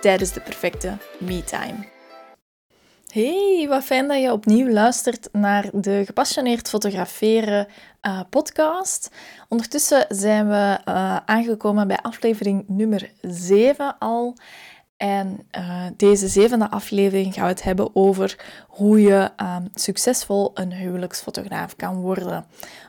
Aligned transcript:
tijdens 0.00 0.32
de 0.32 0.40
perfecte 0.40 0.96
me-time. 1.18 1.86
Hey, 3.12 3.66
wat 3.68 3.84
fijn 3.84 4.08
dat 4.08 4.20
je 4.20 4.32
opnieuw 4.32 4.68
luistert 4.68 5.28
naar 5.32 5.68
de 5.72 6.02
Gepassioneerd 6.06 6.68
Fotograferen 6.68 7.66
uh, 8.02 8.20
podcast. 8.30 9.10
Ondertussen 9.48 10.06
zijn 10.08 10.48
we 10.48 10.78
uh, 10.88 11.16
aangekomen 11.16 11.86
bij 11.86 11.98
aflevering 12.02 12.64
nummer 12.66 13.10
7 13.20 13.98
al. 13.98 14.36
En 14.96 15.46
uh, 15.58 15.86
deze 15.96 16.28
zevende 16.28 16.70
aflevering 16.70 17.34
gaan 17.34 17.44
we 17.44 17.50
het 17.50 17.62
hebben 17.62 17.96
over 17.96 18.38
hoe 18.68 19.00
je 19.00 19.30
um, 19.36 19.68
succesvol 19.74 20.50
een 20.54 20.72
huwelijksfotograaf 20.72 21.76
kan 21.76 22.00
worden. 22.00 22.46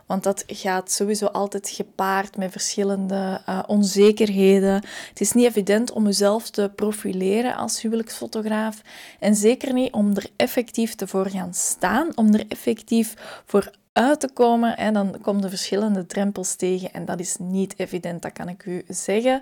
Want 0.10 0.24
dat 0.24 0.44
gaat 0.48 0.92
sowieso 0.92 1.26
altijd 1.26 1.70
gepaard 1.70 2.38
met 2.38 2.52
verschillende 2.52 3.42
uh, 3.50 3.60
onzekerheden. 3.68 4.74
Het 5.10 5.22
is 5.22 5.32
niet 5.32 5.46
evident 5.46 5.92
om 5.92 6.06
jezelf 6.06 6.50
te 6.50 6.72
profileren 6.76 7.56
als 7.56 7.82
huwelijksfotograaf. 7.82 8.82
En 9.20 9.36
zeker 9.36 9.74
niet 9.74 9.94
om 9.94 10.16
er 10.16 10.30
effectief 10.36 10.96
te 10.96 11.08
voor 11.08 11.30
gaan 11.30 11.54
staan, 11.54 12.12
om 12.16 12.34
er 12.34 12.46
effectief 12.48 13.42
voor 13.46 13.72
uit 13.94 14.20
te 14.20 14.30
komen. 14.34 14.78
En 14.78 14.94
dan 14.94 15.16
komen 15.22 15.44
er 15.44 15.50
verschillende 15.50 16.06
drempels 16.06 16.56
tegen 16.56 16.92
en 16.92 17.06
dat 17.06 17.20
is 17.20 17.36
niet 17.40 17.74
evident, 17.78 18.22
dat 18.22 18.32
kan 18.32 18.50
ik 18.50 18.66
u 18.66 18.84
zeggen. 18.88 19.42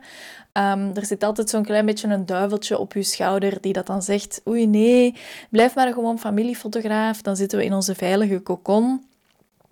Um, 0.54 0.92
er 0.96 1.06
zit 1.06 1.24
altijd 1.24 1.50
zo'n 1.50 1.64
klein 1.64 1.86
beetje 1.86 2.08
een 2.08 2.26
duiveltje 2.26 2.78
op 2.78 2.94
uw 2.94 3.04
schouder 3.04 3.62
die 3.62 3.74
dat 3.74 3.86
dan 3.86 4.02
zegt, 4.02 4.42
oei 4.48 4.68
nee, 4.68 5.16
blijf 5.50 5.76
maar 5.76 5.94
gewoon 5.94 6.20
familiefotograaf. 6.20 7.22
Dan 7.22 7.36
zitten 7.36 7.58
we 7.58 7.66
in 7.66 7.74
onze 7.74 7.96
veilige 7.96 8.40
kokon. 8.40 9.06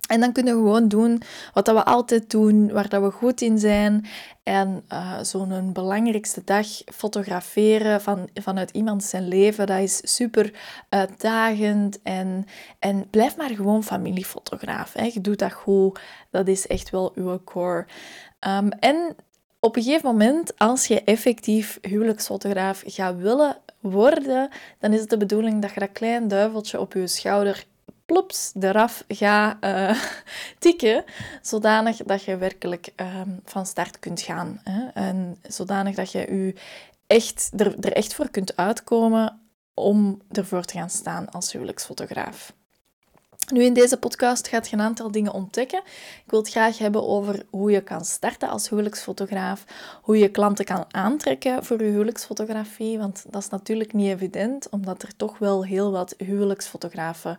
En 0.06 0.20
dan 0.20 0.32
kunnen 0.32 0.54
we 0.54 0.62
gewoon 0.62 0.88
doen 0.88 1.22
wat 1.52 1.66
we 1.66 1.84
altijd 1.84 2.30
doen, 2.30 2.72
waar 2.72 2.88
dat 2.88 3.02
we 3.02 3.10
goed 3.10 3.40
in 3.40 3.58
zijn. 3.58 4.06
En 4.42 4.84
uh, 4.92 5.18
zo'n 5.22 5.72
belangrijkste 5.72 6.42
dag 6.44 6.66
fotograferen 6.84 8.00
van, 8.00 8.28
vanuit 8.34 8.70
iemand 8.70 9.04
zijn 9.04 9.28
leven, 9.28 9.66
dat 9.66 9.78
is 9.78 10.00
super 10.14 10.52
uitdagend. 10.88 12.02
En, 12.02 12.46
en 12.78 13.10
blijf 13.10 13.36
maar 13.36 13.50
gewoon 13.50 13.84
familiefotograaf. 13.84 14.92
Hè. 14.92 15.10
Je 15.12 15.20
doet 15.20 15.38
dat 15.38 15.52
goed. 15.52 16.00
Dat 16.30 16.48
is 16.48 16.66
echt 16.66 16.90
wel 16.90 17.12
uw 17.14 17.40
core. 17.44 17.86
Um, 18.48 18.68
en 18.68 19.16
op 19.60 19.76
een 19.76 19.82
gegeven 19.82 20.10
moment, 20.10 20.58
als 20.58 20.86
je 20.86 21.04
effectief 21.04 21.78
huwelijksfotograaf 21.80 22.82
gaat 22.86 23.16
willen 23.16 23.56
worden, 23.80 24.48
dan 24.78 24.92
is 24.92 25.00
het 25.00 25.10
de 25.10 25.16
bedoeling 25.16 25.62
dat 25.62 25.74
je 25.74 25.80
dat 25.80 25.92
klein 25.92 26.28
duiveltje 26.28 26.80
op 26.80 26.92
je 26.92 27.06
schouder 27.06 27.66
plops 28.06 28.52
eraf 28.60 29.04
ga 29.08 29.58
uh, 29.60 30.02
tikken, 30.58 31.04
zodanig 31.42 31.96
dat 31.96 32.24
je 32.24 32.36
werkelijk 32.36 32.92
ehm, 32.96 33.30
van 33.44 33.66
start 33.66 33.98
kunt 33.98 34.20
gaan. 34.20 34.60
Hè? 34.64 34.86
En 34.94 35.38
zodanig 35.48 35.94
dat 35.94 36.12
je 36.12 36.18
je 36.18 36.54
echt, 37.06 37.50
er, 37.56 37.78
er 37.80 37.92
echt 37.92 38.14
voor 38.14 38.30
kunt 38.30 38.56
uitkomen 38.56 39.40
om 39.74 40.22
ervoor 40.30 40.64
te 40.64 40.78
gaan 40.78 40.90
staan 40.90 41.30
als 41.30 41.52
huwelijksfotograaf. 41.52 42.52
Nu, 43.52 43.64
in 43.64 43.74
deze 43.74 43.96
podcast 43.96 44.48
gaat 44.48 44.68
je 44.68 44.76
een 44.76 44.82
aantal 44.82 45.10
dingen 45.10 45.32
ontdekken. 45.32 45.78
Ik 46.24 46.30
wil 46.30 46.38
het 46.38 46.50
graag 46.50 46.78
hebben 46.78 47.08
over 47.08 47.46
hoe 47.50 47.70
je 47.70 47.80
kan 47.80 48.04
starten 48.04 48.48
als 48.48 48.68
huwelijksfotograaf, 48.68 49.64
hoe 50.02 50.18
je 50.18 50.28
klanten 50.28 50.64
kan 50.64 50.84
aantrekken 50.90 51.64
voor 51.64 51.82
je 51.82 51.90
huwelijksfotografie, 51.90 52.98
want 52.98 53.24
dat 53.30 53.42
is 53.42 53.48
natuurlijk 53.48 53.92
niet 53.92 54.08
evident, 54.08 54.68
omdat 54.70 55.02
er 55.02 55.16
toch 55.16 55.38
wel 55.38 55.64
heel 55.64 55.92
wat 55.92 56.14
huwelijksfotografen 56.18 57.38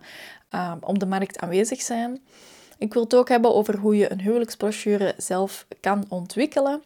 uh, 0.54 0.72
op 0.80 0.98
de 0.98 1.06
markt 1.06 1.38
aanwezig 1.38 1.80
zijn. 1.80 2.20
Ik 2.78 2.92
wil 2.92 3.02
het 3.02 3.14
ook 3.14 3.28
hebben 3.28 3.54
over 3.54 3.76
hoe 3.76 3.96
je 3.96 4.12
een 4.12 4.20
huwelijksbrochure 4.20 5.14
zelf 5.16 5.66
kan 5.80 6.04
ontwikkelen, 6.08 6.82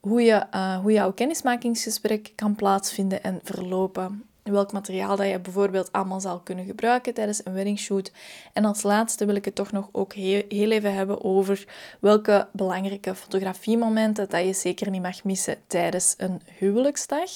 hoe, 0.00 0.22
je, 0.22 0.46
uh, 0.54 0.78
hoe 0.78 0.92
jouw 0.92 1.12
kennismakingsgesprek 1.12 2.32
kan 2.34 2.54
plaatsvinden 2.54 3.22
en 3.22 3.40
verlopen 3.42 4.24
welk 4.50 4.72
materiaal 4.72 5.16
dat 5.16 5.28
je 5.28 5.40
bijvoorbeeld 5.40 5.92
allemaal 5.92 6.20
zal 6.20 6.40
kunnen 6.40 6.64
gebruiken 6.64 7.14
tijdens 7.14 7.40
een 7.44 7.52
weddingshoot. 7.52 8.12
En 8.52 8.64
als 8.64 8.82
laatste 8.82 9.24
wil 9.24 9.34
ik 9.34 9.44
het 9.44 9.54
toch 9.54 9.72
nog 9.72 9.88
ook 9.92 10.12
heel, 10.12 10.42
heel 10.48 10.70
even 10.70 10.94
hebben 10.94 11.24
over 11.24 11.66
welke 12.00 12.48
belangrijke 12.52 13.14
fotografiemomenten 13.14 14.28
dat 14.28 14.44
je 14.44 14.52
zeker 14.52 14.90
niet 14.90 15.02
mag 15.02 15.24
missen 15.24 15.56
tijdens 15.66 16.14
een 16.16 16.42
huwelijksdag. 16.58 17.30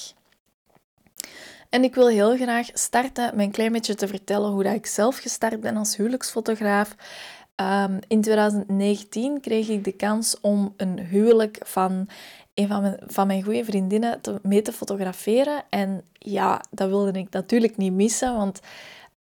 En 1.69 1.83
ik 1.83 1.95
wil 1.95 2.07
heel 2.07 2.35
graag 2.35 2.67
starten 2.73 3.35
met 3.35 3.45
een 3.45 3.51
klein 3.51 3.71
beetje 3.71 3.95
te 3.95 4.07
vertellen 4.07 4.51
hoe 4.51 4.63
dat 4.63 4.73
ik 4.73 4.85
zelf 4.85 5.17
gestart 5.17 5.59
ben 5.59 5.77
als 5.77 5.95
huwelijksfotograaf. 5.95 6.95
Um, 7.61 7.99
in 8.07 8.21
2019 8.21 9.41
kreeg 9.41 9.67
ik 9.67 9.83
de 9.83 9.91
kans 9.91 10.39
om 10.41 10.73
een 10.77 10.99
huwelijk 10.99 11.57
van 11.63 12.07
een 12.53 12.67
van 12.67 12.81
mijn, 12.81 12.97
van 13.05 13.27
mijn 13.27 13.43
goede 13.43 13.65
vriendinnen 13.65 14.21
te, 14.21 14.39
mee 14.41 14.61
te 14.61 14.71
fotograferen. 14.71 15.63
En 15.69 16.03
ja, 16.13 16.61
dat 16.71 16.89
wilde 16.89 17.19
ik 17.19 17.29
natuurlijk 17.29 17.77
niet 17.77 17.93
missen, 17.93 18.35
want 18.35 18.59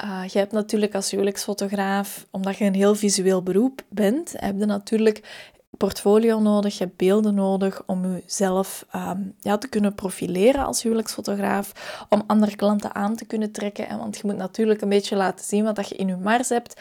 uh, 0.04 0.22
je 0.26 0.38
hebt 0.38 0.52
natuurlijk 0.52 0.94
als 0.94 1.10
huwelijksfotograaf, 1.10 2.26
omdat 2.30 2.56
je 2.56 2.64
een 2.64 2.74
heel 2.74 2.94
visueel 2.94 3.42
beroep 3.42 3.82
bent, 3.88 4.34
heb 4.36 4.58
je 4.58 4.64
natuurlijk 4.64 5.48
portfolio 5.76 6.40
nodig, 6.40 6.78
je 6.78 6.84
hebt 6.84 6.96
beelden 6.96 7.34
nodig 7.34 7.82
om 7.86 8.12
jezelf 8.12 8.86
um, 8.94 9.34
ja, 9.38 9.58
te 9.58 9.68
kunnen 9.68 9.94
profileren 9.94 10.64
als 10.64 10.82
huwelijksfotograaf, 10.82 11.72
om 12.08 12.22
andere 12.26 12.56
klanten 12.56 12.94
aan 12.94 13.16
te 13.16 13.24
kunnen 13.24 13.52
trekken. 13.52 13.88
En 13.88 13.98
want 13.98 14.16
je 14.16 14.22
moet 14.24 14.36
natuurlijk 14.36 14.80
een 14.80 14.88
beetje 14.88 15.16
laten 15.16 15.44
zien 15.44 15.64
wat 15.64 15.76
dat 15.76 15.88
je 15.88 15.96
in 15.96 16.06
je 16.06 16.16
mars 16.16 16.48
hebt. 16.48 16.80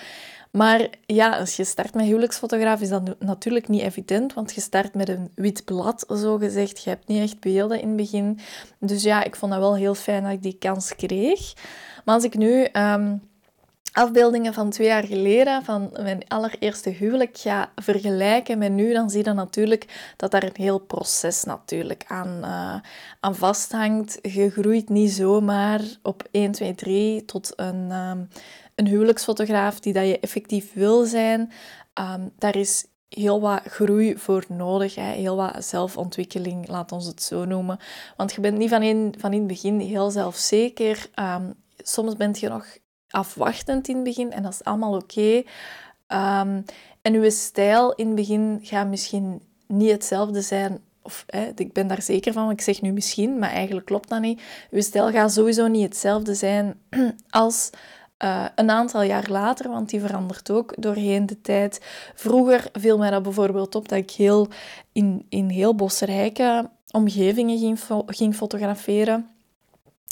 Maar 0.52 0.90
ja, 1.06 1.38
als 1.38 1.56
je 1.56 1.64
start 1.64 1.94
met 1.94 2.06
huwelijksfotograaf 2.06 2.82
is 2.82 2.90
dat 2.90 3.20
natuurlijk 3.20 3.68
niet 3.68 3.82
evident, 3.82 4.34
want 4.34 4.54
je 4.54 4.62
start 4.62 4.94
met 4.94 5.10
een 5.10 5.32
wit 5.36 5.66
blad, 5.66 6.06
zo 6.10 6.38
gezegd. 6.38 6.84
Je 6.84 6.90
hebt 6.90 7.08
niet 7.08 7.22
echt 7.22 7.40
beelden 7.40 7.82
in 7.82 7.88
het 7.88 7.98
begin. 7.98 8.40
Dus 8.80 9.04
ja, 9.04 9.24
ik 9.24 9.36
vond 9.36 9.52
dat 9.52 9.62
wel 9.62 9.76
heel 9.76 9.96
fijn 9.96 10.24
dat 10.24 10.32
ik 10.32 10.44
die 10.44 10.58
kans 10.60 10.96
kreeg. 10.96 11.54
Maar 12.06 12.16
als 12.16 12.24
ik 12.24 12.36
nu 12.36 12.64
ehm, 12.64 13.16
afbeeldingen 13.94 14.54
van 14.54 14.70
twee 14.70 14.88
jaar 14.88 15.04
geleden, 15.04 15.64
van 15.64 15.90
mijn 16.02 16.28
allereerste 16.28 16.90
huwelijk, 16.90 17.38
ga 17.38 17.72
vergelijken 17.76 18.58
met 18.58 18.72
nu, 18.72 18.94
dan 18.94 19.10
zie 19.10 19.24
je 19.24 19.34
natuurlijk 19.34 20.14
dat 20.18 20.32
daar 20.32 20.44
een 20.44 20.50
heel 20.54 20.80
proces 20.80 21.44
natuurlijk 21.44 22.04
aan, 22.08 22.38
uh, 22.42 22.76
aan 23.20 23.36
vasthangt. 23.36 24.20
Je 24.22 24.50
groeit 24.50 24.90
niet 24.90 25.12
zomaar 25.12 25.82
op 26.04 26.28
1, 26.32 26.52
2, 26.52 26.76
3 26.76 27.26
tot 27.26 27.54
een... 27.56 27.92
Um, 27.92 28.28
een 28.80 28.88
huwelijksfotograaf 28.88 29.80
die 29.80 29.94
dat 29.94 30.08
je 30.08 30.20
effectief 30.20 30.74
wil 30.74 31.04
zijn, 31.04 31.52
ehm, 31.94 32.28
daar 32.38 32.56
is 32.56 32.86
heel 33.10 33.42
wat 33.42 33.62
groei 33.66 34.18
voor 34.18 34.46
nodig. 34.48 34.96
Hè? 34.96 35.12
Heel 35.12 35.36
wat 35.36 35.66
zelfontwikkeling, 35.66 36.68
laat 36.68 36.92
ons 36.92 37.06
het 37.06 37.24
zo 37.24 37.46
noemen. 37.46 37.80
Want 38.18 38.34
je 38.34 38.42
bent 38.42 38.58
niet 38.58 38.70
van 38.70 38.82
in, 38.82 39.14
van 39.18 39.34
in 39.34 39.40
het 39.40 39.48
begin 39.48 39.80
heel 39.80 40.12
zelfzeker. 40.12 41.10
Um, 41.16 41.54
soms 41.78 42.16
bent 42.16 42.40
je 42.40 42.50
nog 42.50 42.66
afwachtend 43.10 43.88
in 43.88 43.96
het 43.96 44.04
begin 44.04 44.32
en 44.32 44.44
dat 44.44 44.54
is 44.54 44.64
allemaal 44.64 44.96
oké. 44.96 45.44
Ehm, 46.08 46.62
en 47.02 47.14
je 47.14 47.32
stijl 47.32 47.94
in 47.94 48.06
het 48.06 48.16
begin 48.16 48.60
gaat 48.62 48.88
misschien 48.88 49.42
niet 49.68 49.92
hetzelfde 49.92 50.42
zijn 50.42 50.80
of 51.02 51.24
hè, 51.28 51.52
ik 51.56 51.74
ben 51.74 51.88
daar 51.88 52.02
zeker 52.02 52.34
van, 52.34 52.50
ik 52.50 52.62
zeg 52.62 52.82
nu 52.82 52.92
misschien, 52.92 53.40
maar 53.40 53.50
eigenlijk 53.50 53.86
klopt 53.86 54.10
dat 54.10 54.22
niet. 54.22 54.42
Uw 54.72 54.82
stijl 54.82 55.12
gaat 55.12 55.34
sowieso 55.34 55.68
niet 55.68 55.84
hetzelfde 55.84 56.34
zijn 56.34 56.80
als 57.30 57.70
uh, 58.24 58.46
een 58.56 58.70
aantal 58.70 59.02
jaar 59.02 59.30
later, 59.30 59.70
want 59.70 59.90
die 59.90 60.02
verandert 60.02 60.52
ook 60.52 60.74
doorheen 60.78 61.26
de 61.26 61.42
tijd. 61.42 61.86
Vroeger 62.16 62.70
viel 62.74 62.98
mij 62.98 63.10
dat 63.10 63.24
bijvoorbeeld 63.24 63.76
op 63.76 63.90
dat 63.90 63.98
ik 63.98 64.12
heel 64.12 64.48
in, 64.92 65.26
in 65.30 65.50
heel 65.50 65.76
bosrijke 65.76 66.70
omgevingen 66.92 67.58
ging, 67.58 67.80
ging 68.06 68.36
fotograferen. 68.36 69.30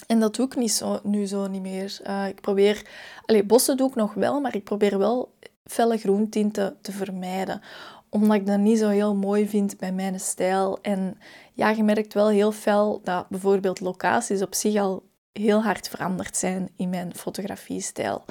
En 0.08 0.20
dat 0.20 0.36
doe 0.36 0.46
ik 0.46 0.56
niet 0.56 0.72
zo, 0.72 1.00
nu 1.04 1.26
zo 1.26 1.48
niet 1.48 1.62
meer. 1.62 2.00
Uh, 2.08 2.28
ik 2.28 2.42
probeer, 2.42 2.86
allez, 3.26 3.46
bossen 3.46 3.78
doe 3.78 3.90
ik 3.90 3.96
nog 3.96 4.14
wel, 4.14 4.42
maar 4.42 4.56
ik 4.56 4.64
probeer 4.64 4.98
wel 4.98 5.34
felle 5.66 5.98
groentinten 5.98 6.78
te 6.82 6.92
vermijden. 6.92 7.62
Omdat 8.10 8.36
ik 8.36 8.46
dat 8.46 8.60
niet 8.60 8.80
zo 8.80 8.90
heel 8.90 9.16
mooi 9.16 9.48
vind 9.48 9.78
bij 9.78 9.92
mijn 9.92 10.20
stijl. 10.20 10.80
En 10.82 11.18
ja, 11.54 11.70
je 11.70 11.84
merkt 11.84 12.14
wel 12.14 12.30
heel 12.30 12.52
fel 12.52 13.02
dat 13.04 13.30
bijvoorbeeld 13.30 13.80
locaties 13.80 14.42
op 14.42 14.56
zich 14.56 14.76
al 14.76 15.04
heel 15.38 15.64
hard 15.64 15.90
veranderd 15.90 16.38
zijn 16.38 16.70
in 16.76 16.90
mijn 16.90 17.16
fotografiestijl. 17.16 18.26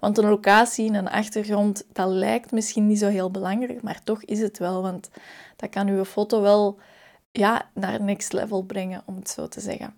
Want 0.00 0.18
een 0.18 0.28
locatie 0.28 0.88
en 0.88 0.94
een 0.94 1.08
achtergrond, 1.08 1.84
dat 1.92 2.08
lijkt 2.08 2.50
misschien 2.50 2.86
niet 2.86 2.98
zo 2.98 3.08
heel 3.08 3.30
belangrijk, 3.30 3.82
maar 3.82 4.00
toch 4.04 4.22
is 4.22 4.40
het 4.40 4.58
wel, 4.58 4.82
want 4.82 5.10
dat 5.56 5.70
kan 5.70 5.88
uw 5.88 6.04
foto 6.04 6.40
wel 6.40 6.78
ja, 7.32 7.70
naar 7.74 8.02
next 8.02 8.32
level 8.32 8.62
brengen, 8.62 9.02
om 9.06 9.16
het 9.16 9.30
zo 9.30 9.48
te 9.48 9.60
zeggen. 9.60 9.94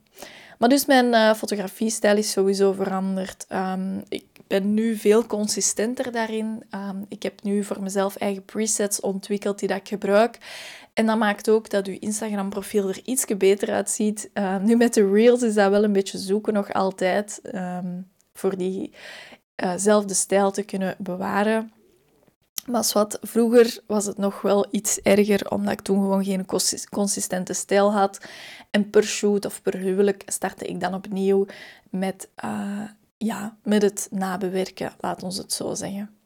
Maar 0.58 0.68
dus 0.68 0.86
mijn 0.86 1.06
uh, 1.06 1.34
fotografiestijl 1.34 2.16
is 2.16 2.30
sowieso 2.30 2.72
veranderd. 2.72 3.44
Ehm, 3.48 3.98
ik 4.08 4.26
ben 4.46 4.74
nu 4.74 4.96
veel 4.96 5.26
consistenter 5.26 6.12
daarin. 6.12 6.62
Ehm, 6.70 6.96
ik 7.08 7.22
heb 7.22 7.42
nu 7.42 7.64
voor 7.64 7.82
mezelf 7.82 8.16
eigen 8.16 8.44
presets 8.44 9.00
ontwikkeld 9.00 9.58
die 9.58 9.68
dat 9.68 9.78
ik 9.78 9.88
gebruik. 9.88 10.38
En 10.94 11.06
dat 11.06 11.18
maakt 11.18 11.50
ook 11.50 11.70
dat 11.70 11.86
uw 11.86 11.96
Instagram-profiel 12.00 12.88
er 12.88 13.00
iets 13.04 13.24
beter 13.36 13.72
uitziet. 13.72 14.30
Uh, 14.34 14.58
nu 14.58 14.76
met 14.76 14.94
de 14.94 15.10
Reels 15.10 15.42
is 15.42 15.54
dat 15.54 15.70
wel 15.70 15.84
een 15.84 15.92
beetje 15.92 16.18
zoeken 16.18 16.52
nog 16.52 16.72
altijd. 16.72 17.40
Um, 17.54 18.12
voor 18.34 18.56
diezelfde 18.56 20.10
uh 20.10 20.16
stijl 20.16 20.50
te 20.50 20.62
kunnen 20.62 20.94
bewaren. 20.98 21.72
Maar 22.66 22.90
wat, 22.92 23.18
vroeger 23.22 23.80
was 23.86 24.06
het 24.06 24.18
nog 24.18 24.42
wel 24.42 24.66
iets 24.70 25.00
erger, 25.00 25.50
omdat 25.50 25.72
ik 25.72 25.80
toen 25.80 25.96
gewoon 25.96 26.24
geen 26.24 26.46
consistente 26.90 27.52
stijl 27.52 27.92
had. 27.92 28.20
En 28.70 28.90
per 28.90 29.04
shoot 29.04 29.44
of 29.44 29.62
per 29.62 29.76
huwelijk 29.76 30.22
startte 30.26 30.66
ik 30.66 30.80
dan 30.80 30.94
opnieuw 30.94 31.46
met, 31.90 32.28
uh, 32.44 32.82
ja, 33.16 33.56
met 33.62 33.82
het 33.82 34.08
nabewerken, 34.10 34.92
laat 35.00 35.22
ons 35.22 35.36
het 35.36 35.52
zo 35.52 35.74
zeggen. 35.74 36.18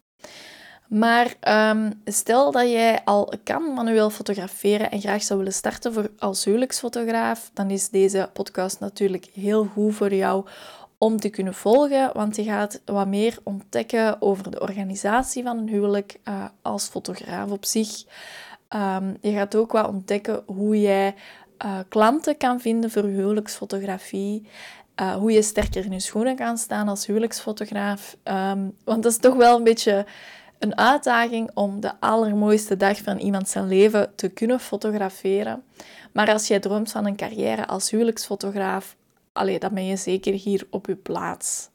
Maar 0.89 1.35
um, 1.71 2.01
stel 2.05 2.53
dat 2.53 2.69
jij 2.69 3.05
al 3.05 3.33
kan 3.45 3.73
manueel 3.73 4.11
fotograferen 4.11 4.91
en 4.91 5.01
graag 5.01 5.23
zou 5.23 5.39
willen 5.39 5.55
starten 5.55 5.93
voor 5.93 6.11
als 6.19 6.45
huwelijksfotograaf, 6.45 7.51
dan 7.53 7.71
is 7.71 7.89
deze 7.89 8.31
podcast 8.33 8.81
natuurlijk 8.81 9.25
heel 9.35 9.65
goed 9.65 9.95
voor 9.95 10.15
jou 10.15 10.47
om 10.99 11.21
te 11.21 11.29
kunnen 11.29 11.55
volgen, 11.55 12.11
want 12.13 12.37
je 12.37 12.43
gaat 12.45 12.81
wat 12.85 13.07
meer 13.07 13.39
ontdekken 13.43 14.23
over 14.23 14.51
de 14.51 14.61
organisatie 14.61 15.43
van 15.43 15.59
een 15.59 15.69
huwelijk 15.69 16.21
uh, 16.25 16.45
als 16.63 16.89
fotograaf 16.89 17.51
op 17.51 17.65
zich. 17.65 18.05
Um, 18.75 19.17
je 19.21 19.33
gaat 19.33 19.55
ook 19.55 19.73
wat 19.73 19.89
ontdekken 19.89 20.43
hoe 20.47 20.81
jij 20.81 21.15
uh, 21.65 21.79
klanten 21.89 22.37
kan 22.37 22.61
vinden 22.61 22.91
voor 22.91 23.03
huwelijksfotografie. 23.03 24.49
Uh, 25.01 25.15
hoe 25.15 25.33
je 25.33 25.43
sterker 25.43 25.85
in 25.85 25.93
je 25.93 26.01
schoenen 26.01 26.37
kan 26.37 26.59
staan 26.59 26.89
als 26.89 27.07
huwelijksfotograaf. 27.07 28.17
Um, 28.25 28.77
want 28.85 29.03
dat 29.03 29.13
is 29.13 29.19
toch 29.19 29.35
wel 29.35 29.57
een 29.57 29.65
beetje 29.65 30.07
een 30.59 30.77
uitdaging 30.77 31.51
om 31.55 31.81
de 31.81 32.01
allermooiste 32.01 32.77
dag 32.77 32.99
van 32.99 33.19
iemand 33.19 33.49
zijn 33.49 33.69
leven 33.69 34.13
te 34.15 34.29
kunnen 34.29 34.61
fotograferen. 34.61 35.65
Maar 36.13 36.33
als 36.33 36.49
jij 36.49 36.61
droomt 36.61 36.91
van 36.91 37.07
een 37.07 37.17
carrière 37.17 37.67
als 37.67 37.91
huwelijksfotograaf, 37.91 38.97
allee, 39.33 39.59
dan 39.59 39.75
ben 39.75 39.87
je 39.87 39.97
zeker 39.97 40.33
hier 40.33 40.67
op 40.71 40.87
je 40.87 40.97
plaats. 40.97 41.69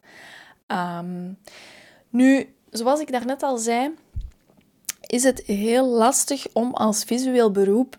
Um, 0.68 1.38
nu, 2.10 2.56
zoals 2.70 3.00
ik 3.00 3.12
daarnet 3.12 3.44
al 3.44 3.58
zei, 3.58 3.94
is 5.02 5.24
het 5.24 5.44
heel 5.46 5.88
lastig 5.88 6.46
om 6.54 6.74
als 6.74 7.04
visueel 7.04 7.52
beroep 7.52 7.98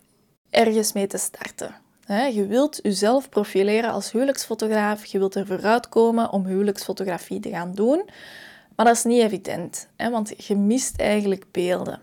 ergens 0.50 0.92
mee 0.92 1.06
te 1.06 1.18
starten. 1.18 1.83
Je 2.06 2.46
wilt 2.46 2.78
jezelf 2.82 3.28
profileren 3.28 3.90
als 3.90 4.12
huwelijksfotograaf, 4.12 5.04
je 5.04 5.18
wilt 5.18 5.34
er 5.34 5.46
vooruitkomen 5.46 6.32
om 6.32 6.46
huwelijksfotografie 6.46 7.40
te 7.40 7.50
gaan 7.50 7.72
doen, 7.74 8.02
maar 8.76 8.86
dat 8.86 8.96
is 8.96 9.04
niet 9.04 9.22
evident, 9.22 9.88
want 9.96 10.46
je 10.46 10.56
mist 10.56 10.96
eigenlijk 10.96 11.44
beelden. 11.50 12.00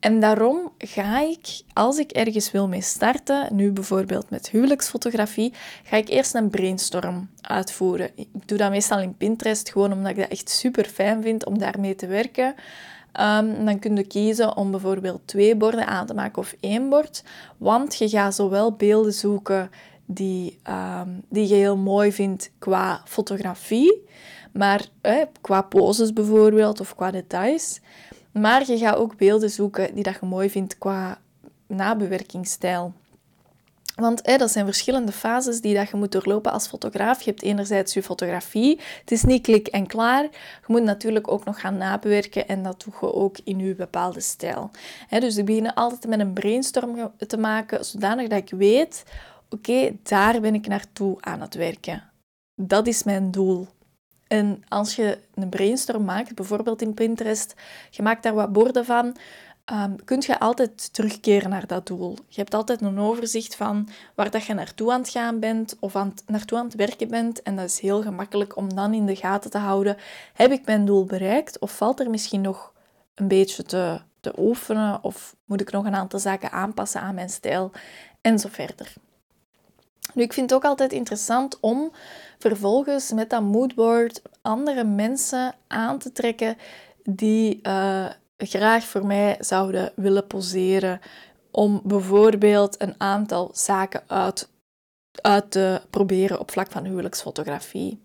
En 0.00 0.20
daarom 0.20 0.72
ga 0.78 1.20
ik, 1.20 1.60
als 1.72 1.98
ik 1.98 2.10
ergens 2.10 2.50
wil 2.50 2.68
mee 2.68 2.80
starten, 2.80 3.48
nu 3.50 3.70
bijvoorbeeld 3.70 4.30
met 4.30 4.50
huwelijksfotografie, 4.50 5.52
ga 5.82 5.96
ik 5.96 6.08
eerst 6.08 6.34
een 6.34 6.50
brainstorm 6.50 7.30
uitvoeren. 7.40 8.10
Ik 8.14 8.28
doe 8.46 8.58
dat 8.58 8.70
meestal 8.70 8.98
in 8.98 9.16
Pinterest, 9.16 9.70
gewoon 9.70 9.92
omdat 9.92 10.10
ik 10.10 10.16
dat 10.16 10.28
echt 10.28 10.50
super 10.50 10.84
fijn 10.84 11.22
vind 11.22 11.46
om 11.46 11.58
daarmee 11.58 11.94
te 11.94 12.06
werken. 12.06 12.54
Um, 13.20 13.64
dan 13.64 13.78
kun 13.78 13.96
je 13.96 14.04
kiezen 14.04 14.56
om 14.56 14.70
bijvoorbeeld 14.70 15.20
twee 15.24 15.56
borden 15.56 15.86
aan 15.86 16.06
te 16.06 16.14
maken 16.14 16.38
of 16.38 16.54
één 16.60 16.88
bord. 16.88 17.24
Want 17.56 17.96
je 17.96 18.08
gaat 18.08 18.34
zowel 18.34 18.72
beelden 18.72 19.12
zoeken 19.12 19.70
die, 20.06 20.58
um, 20.68 21.22
die 21.28 21.48
je 21.48 21.54
heel 21.54 21.76
mooi 21.76 22.12
vindt 22.12 22.50
qua 22.58 23.00
fotografie, 23.04 24.04
maar 24.52 24.86
qua 25.40 25.62
poses 25.62 26.12
bijvoorbeeld 26.12 26.80
of 26.80 26.94
qua 26.94 27.10
details. 27.10 27.80
Maar 28.32 28.70
je 28.70 28.78
gaat 28.78 28.96
ook 28.96 29.16
beelden 29.16 29.50
zoeken 29.50 29.94
die 29.94 30.02
dat 30.02 30.16
je 30.20 30.26
mooi 30.26 30.50
vindt 30.50 30.78
qua 30.78 31.18
nabewerkingsstijl. 31.66 32.92
Want 33.96 34.24
dat 34.38 34.50
zijn 34.50 34.64
verschillende 34.64 35.12
fases 35.12 35.60
die 35.60 35.74
dat 35.74 35.90
je 35.90 35.96
moet 35.96 36.12
doorlopen 36.12 36.52
als 36.52 36.66
fotograaf. 36.66 37.22
Je 37.22 37.30
hebt 37.30 37.42
enerzijds 37.42 37.94
je 37.94 38.02
fotografie. 38.02 38.80
Het 39.00 39.10
is 39.10 39.22
niet 39.22 39.42
klik 39.42 39.66
en 39.66 39.86
klaar. 39.86 40.22
Je 40.22 40.66
moet 40.66 40.82
natuurlijk 40.82 41.28
ook 41.28 41.44
nog 41.44 41.60
gaan 41.60 41.76
nabewerken 41.76 42.48
en 42.48 42.62
dat 42.62 42.84
doe 42.84 42.94
je 43.00 43.14
ook 43.14 43.36
in 43.44 43.58
je 43.58 43.74
bepaalde 43.74 44.20
stijl. 44.20 44.70
dus 45.08 45.36
ik 45.36 45.44
begin 45.44 45.74
altijd 45.74 46.06
met 46.06 46.20
een 46.20 46.32
brainstorm 46.32 47.12
te 47.26 47.36
maken, 47.36 47.84
zodanig 47.84 48.28
dat 48.28 48.38
ik 48.38 48.58
weet, 48.58 49.04
oké, 49.48 49.96
daar 50.02 50.40
ben 50.40 50.54
ik 50.54 50.66
naartoe 50.66 51.16
aan 51.20 51.40
het 51.40 51.54
werken. 51.54 52.10
Dat 52.54 52.86
is 52.86 53.02
mijn 53.02 53.30
doel. 53.30 53.66
En 54.26 54.62
als 54.68 54.96
je 54.96 55.18
een 55.34 55.48
brainstorm 55.48 56.04
maakt, 56.04 56.34
bijvoorbeeld 56.34 56.82
in 56.82 56.94
Pinterest, 56.94 57.54
je 57.90 58.02
maakt 58.02 58.22
daar 58.22 58.34
wat 58.34 58.52
borden 58.52 58.84
van, 58.84 59.16
um, 59.72 60.04
kun 60.04 60.22
je 60.26 60.38
altijd 60.38 60.92
terugkeren 60.92 61.50
naar 61.50 61.66
dat 61.66 61.86
doel. 61.86 62.16
Je 62.28 62.40
hebt 62.40 62.54
altijd 62.54 62.80
een 62.80 62.98
overzicht 62.98 63.56
van 63.56 63.88
waar 64.14 64.30
dat 64.30 64.44
je 64.44 64.54
naartoe 64.54 64.92
aan 64.92 65.00
het 65.00 65.10
gaan 65.10 65.40
bent 65.40 65.76
of 65.80 65.96
aan 65.96 66.14
naartoe 66.26 66.58
aan 66.58 66.64
het 66.64 66.74
werken 66.74 67.08
bent. 67.08 67.42
En 67.42 67.56
dat 67.56 67.64
is 67.64 67.80
heel 67.80 68.02
gemakkelijk 68.02 68.56
om 68.56 68.74
dan 68.74 68.94
in 68.94 69.06
de 69.06 69.16
gaten 69.16 69.50
te 69.50 69.58
houden, 69.58 69.96
heb 70.34 70.50
ik 70.50 70.66
mijn 70.66 70.84
doel 70.84 71.04
bereikt 71.04 71.58
of 71.58 71.76
valt 71.76 72.00
er 72.00 72.10
misschien 72.10 72.40
nog 72.40 72.72
een 73.14 73.28
beetje 73.28 73.62
te, 73.62 74.00
te 74.20 74.32
oefenen 74.38 75.04
of 75.04 75.36
moet 75.44 75.60
ik 75.60 75.70
nog 75.70 75.84
een 75.84 75.94
aantal 75.94 76.18
zaken 76.18 76.52
aanpassen 76.52 77.00
aan 77.00 77.14
mijn 77.14 77.30
stijl 77.30 77.70
en 78.20 78.38
zo 78.38 78.48
verder. 78.50 78.92
Nu, 80.14 80.22
ik 80.22 80.32
vind 80.32 80.50
het 80.50 80.58
ook 80.58 80.64
altijd 80.64 80.92
interessant 80.92 81.60
om 81.60 81.92
vervolgens 82.38 83.12
met 83.12 83.30
dat 83.30 83.42
moodboard 83.42 84.22
andere 84.42 84.84
mensen 84.84 85.54
aan 85.66 85.98
te 85.98 86.12
trekken 86.12 86.56
die 87.04 87.60
uh, 87.62 88.06
graag 88.36 88.84
voor 88.84 89.06
mij 89.06 89.36
zouden 89.40 89.92
willen 89.94 90.26
poseren 90.26 91.00
om 91.50 91.80
bijvoorbeeld 91.84 92.80
een 92.82 92.94
aantal 92.98 93.50
zaken 93.52 94.02
uit, 94.06 94.48
uit 95.20 95.50
te 95.50 95.80
proberen 95.90 96.40
op 96.40 96.50
vlak 96.50 96.70
van 96.70 96.84
huwelijksfotografie. 96.84 98.04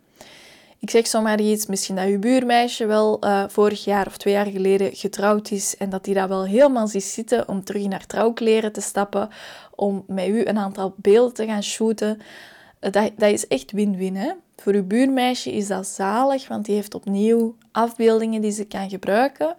Ik 0.80 0.90
zeg 0.90 1.08
zomaar 1.08 1.40
iets, 1.40 1.66
misschien 1.66 1.96
dat 1.96 2.08
je 2.08 2.20
buurmeisje 2.20 2.86
wel 2.86 3.26
uh, 3.26 3.44
vorig 3.48 3.84
jaar 3.84 4.08
of 4.08 4.18
twee 4.18 4.34
jaar 4.34 4.46
geleden 4.46 4.96
getrouwd 4.96 5.52
is 5.52 5.78
en 5.78 5.90
dat 5.90 6.04
die 6.04 6.14
dat 6.14 6.28
wel 6.28 6.46
helemaal 6.46 6.88
ziet 6.88 7.04
zitten 7.04 7.48
om 7.48 7.64
terug 7.64 7.88
naar 7.88 8.06
trouwkleren 8.06 8.72
te 8.72 8.82
stappen, 8.82 9.30
om 9.76 10.04
met 10.08 10.28
u 10.28 10.46
een 10.46 10.58
aantal 10.58 10.94
beelden 10.98 11.34
te 11.34 11.46
gaan 11.46 11.64
shooten. 11.64 12.22
Dat, 12.80 13.12
dat 13.18 13.32
is 13.32 13.48
echt 13.48 13.72
win-win. 13.72 14.34
Voor 14.56 14.74
uw 14.74 14.84
buurmeisje 14.84 15.52
is 15.52 15.68
dat 15.68 15.88
zalig, 15.88 16.48
want 16.48 16.66
die 16.66 16.76
heeft 16.76 16.94
opnieuw 16.94 17.56
afbeeldingen 17.72 18.42
die 18.42 18.52
ze 18.52 18.66
kan 18.66 18.90
gebruiken. 18.90 19.56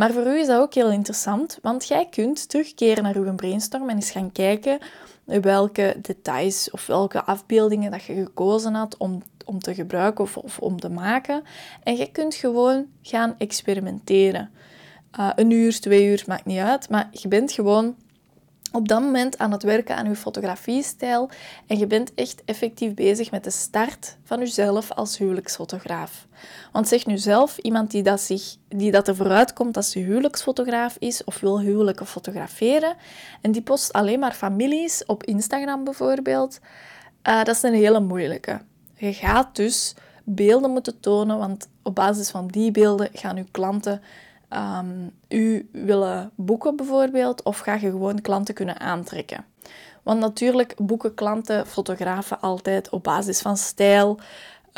Maar 0.00 0.12
voor 0.12 0.26
u 0.26 0.38
is 0.38 0.46
dat 0.46 0.60
ook 0.60 0.74
heel 0.74 0.90
interessant, 0.90 1.58
want 1.62 1.88
jij 1.88 2.06
kunt 2.10 2.48
terugkeren 2.48 3.02
naar 3.02 3.16
uw 3.16 3.34
brainstorm 3.34 3.88
en 3.88 3.94
eens 3.94 4.10
gaan 4.10 4.32
kijken 4.32 4.78
welke 5.24 5.96
details 6.02 6.70
of 6.70 6.86
welke 6.86 7.24
afbeeldingen 7.24 7.90
dat 7.90 8.02
je 8.02 8.14
gekozen 8.14 8.74
had 8.74 8.96
om, 8.96 9.22
om 9.44 9.58
te 9.58 9.74
gebruiken 9.74 10.24
of, 10.24 10.58
om 10.58 10.80
te 10.80 10.88
maken. 10.88 11.42
En 11.82 11.96
je 11.96 12.10
kunt 12.10 12.34
gewoon 12.34 12.86
gaan 13.02 13.34
experimenteren. 13.38 14.50
Uh, 15.18 15.30
een 15.34 15.50
uur, 15.50 15.80
twee 15.80 16.06
uur, 16.06 16.24
maakt 16.26 16.44
niet 16.44 16.58
uit, 16.58 16.88
maar 16.88 17.08
je 17.10 17.28
bent 17.28 17.52
gewoon 17.52 17.96
op 18.72 18.88
dat 18.88 19.00
moment 19.00 19.38
aan 19.38 19.52
het 19.52 19.62
werken 19.62 19.96
aan 19.96 20.08
je 20.08 20.16
fotografiestijl 20.16 21.30
en 21.66 21.78
je 21.78 21.86
bent 21.86 22.14
echt 22.14 22.42
effectief 22.44 22.94
bezig 22.94 23.30
met 23.30 23.44
de 23.44 23.50
start 23.50 24.16
van 24.24 24.38
jezelf 24.38 24.92
als 24.92 25.18
huwelijksfotograaf. 25.18 26.26
Want 26.72 26.88
zeg 26.88 27.06
nu 27.06 27.18
zelf, 27.18 27.58
iemand 27.58 27.90
die 27.90 28.02
dat, 28.02 28.20
zich, 28.20 28.56
die 28.68 28.90
dat 28.90 29.08
er 29.08 29.16
vooruit 29.16 29.52
komt 29.52 29.76
als 29.76 29.90
ze 29.90 29.98
huwelijksfotograaf 29.98 30.96
is 30.98 31.24
of 31.24 31.40
wil 31.40 31.60
huwelijken 31.60 32.06
fotograferen 32.06 32.94
en 33.40 33.52
die 33.52 33.62
post 33.62 33.92
alleen 33.92 34.18
maar 34.18 34.32
families 34.32 35.04
op 35.06 35.24
Instagram 35.24 35.84
bijvoorbeeld, 35.84 36.58
uh, 37.28 37.44
dat 37.44 37.54
is 37.54 37.62
een 37.62 37.74
hele 37.74 38.00
moeilijke. 38.00 38.60
Je 38.94 39.12
gaat 39.12 39.56
dus 39.56 39.94
beelden 40.24 40.70
moeten 40.70 41.00
tonen, 41.00 41.38
want 41.38 41.68
op 41.82 41.94
basis 41.94 42.30
van 42.30 42.46
die 42.46 42.70
beelden 42.70 43.08
gaan 43.12 43.36
uw 43.36 43.46
klanten 43.50 44.02
um, 44.54 45.10
u 45.28 45.68
willen 45.72 46.30
boeken 46.34 46.76
bijvoorbeeld, 46.76 47.42
of 47.42 47.58
ga 47.58 47.74
je 47.74 47.90
gewoon 47.90 48.20
klanten 48.20 48.54
kunnen 48.54 48.80
aantrekken? 48.80 49.44
Want 50.02 50.20
natuurlijk 50.20 50.74
boeken 50.76 51.14
klanten 51.14 51.66
fotografen 51.66 52.40
altijd 52.40 52.88
op 52.88 53.02
basis 53.02 53.40
van 53.40 53.56
stijl, 53.56 54.18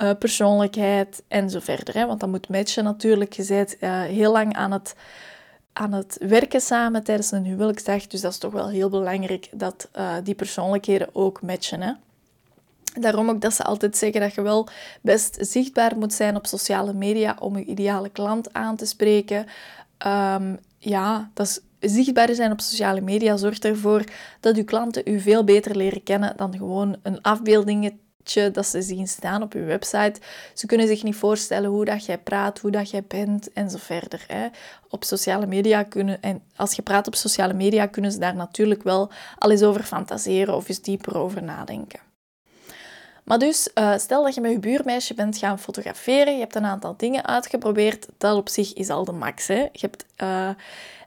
uh, 0.02 0.10
persoonlijkheid 0.18 1.22
en 1.28 1.50
zo 1.50 1.60
verder. 1.60 1.94
Hè? 1.94 2.06
Want 2.06 2.20
dat 2.20 2.28
moet 2.28 2.48
matchen 2.48 2.84
natuurlijk. 2.84 3.32
Je 3.32 3.44
bent 3.46 3.76
uh, 3.80 4.02
heel 4.02 4.32
lang 4.32 4.54
aan 4.54 4.72
het, 4.72 4.94
aan 5.72 5.92
het 5.92 6.16
werken 6.20 6.60
samen 6.60 7.04
tijdens 7.04 7.30
een 7.30 7.44
huwelijksdag. 7.44 8.06
Dus 8.06 8.20
dat 8.20 8.32
is 8.32 8.38
toch 8.38 8.52
wel 8.52 8.68
heel 8.68 8.88
belangrijk 8.88 9.48
dat 9.52 9.88
uh, 9.96 10.14
die 10.22 10.34
persoonlijkheden 10.34 11.08
ook 11.12 11.42
matchen. 11.42 11.82
Hè? 11.82 11.92
Daarom 13.00 13.28
ook 13.28 13.40
dat 13.40 13.54
ze 13.54 13.62
altijd 13.62 13.96
zeggen 13.96 14.20
dat 14.20 14.34
je 14.34 14.42
wel 14.42 14.68
best 15.00 15.36
zichtbaar 15.40 15.98
moet 15.98 16.12
zijn 16.12 16.36
op 16.36 16.46
sociale 16.46 16.92
media 16.92 17.36
om 17.40 17.58
je 17.58 17.64
ideale 17.64 18.08
klant 18.08 18.52
aan 18.52 18.76
te 18.76 18.86
spreken. 18.86 19.46
Um, 20.06 20.58
ja, 20.78 21.30
dat 21.34 21.46
is 21.46 21.60
zichtbaar 21.94 22.34
zijn 22.34 22.52
op 22.52 22.60
sociale 22.60 23.00
media 23.00 23.36
zorgt 23.36 23.64
ervoor 23.64 24.04
dat 24.40 24.56
uw 24.56 24.64
klanten 24.64 25.02
u 25.04 25.20
veel 25.20 25.44
beter 25.44 25.76
leren 25.76 26.02
kennen 26.02 26.36
dan 26.36 26.56
gewoon 26.56 26.96
een 27.02 27.22
afbeeldingetje 27.22 28.50
dat 28.52 28.66
ze 28.66 28.82
zien 28.82 29.08
staan 29.08 29.42
op 29.42 29.52
uw 29.52 29.64
website. 29.64 30.20
Ze 30.54 30.66
kunnen 30.66 30.86
zich 30.86 31.02
niet 31.02 31.16
voorstellen 31.16 31.70
hoe 31.70 31.84
dat 31.84 32.04
jij 32.04 32.18
praat, 32.18 32.58
hoe 32.58 32.70
dat 32.70 32.90
jij 32.90 33.04
bent 33.08 33.52
en 33.52 33.70
zo 33.70 33.78
verder. 33.80 34.24
Hè. 34.26 34.46
Op 34.88 35.04
sociale 35.04 35.46
media 35.46 35.82
kunnen, 35.82 36.22
en 36.22 36.42
als 36.56 36.72
je 36.72 36.82
praat 36.82 37.06
op 37.06 37.14
sociale 37.14 37.54
media, 37.54 37.86
kunnen 37.86 38.12
ze 38.12 38.18
daar 38.18 38.34
natuurlijk 38.36 38.82
wel 38.82 39.10
al 39.38 39.50
eens 39.50 39.62
over 39.62 39.82
fantaseren 39.82 40.56
of 40.56 40.68
eens 40.68 40.80
dieper 40.80 41.18
over 41.18 41.42
nadenken. 41.42 42.11
Maar 43.24 43.38
dus, 43.38 43.68
uh, 43.74 43.98
stel 43.98 44.24
dat 44.24 44.34
je 44.34 44.40
met 44.40 44.50
je 44.50 44.58
buurmeisje 44.58 45.14
bent 45.14 45.38
gaan 45.38 45.58
fotograferen, 45.58 46.32
je 46.32 46.40
hebt 46.40 46.54
een 46.54 46.64
aantal 46.64 46.94
dingen 46.96 47.26
uitgeprobeerd, 47.26 48.06
dat 48.18 48.36
op 48.36 48.48
zich 48.48 48.72
is 48.72 48.88
al 48.88 49.04
de 49.04 49.12
max. 49.12 49.46
Hè? 49.46 49.60
Je 49.60 49.68
hebt 49.80 50.04
uh, 50.22 50.48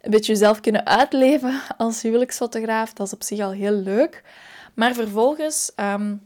een 0.02 0.12
beetje 0.12 0.32
jezelf 0.32 0.60
kunnen 0.60 0.86
uitleven 0.86 1.62
als 1.78 2.02
huwelijksfotograaf, 2.02 2.94
dat 2.94 3.08
is 3.08 3.14
op 3.14 3.24
zich 3.24 3.40
al 3.40 3.52
heel 3.52 3.72
leuk. 3.72 4.24
Maar 4.74 4.94
vervolgens, 4.94 5.72
um, 5.76 6.22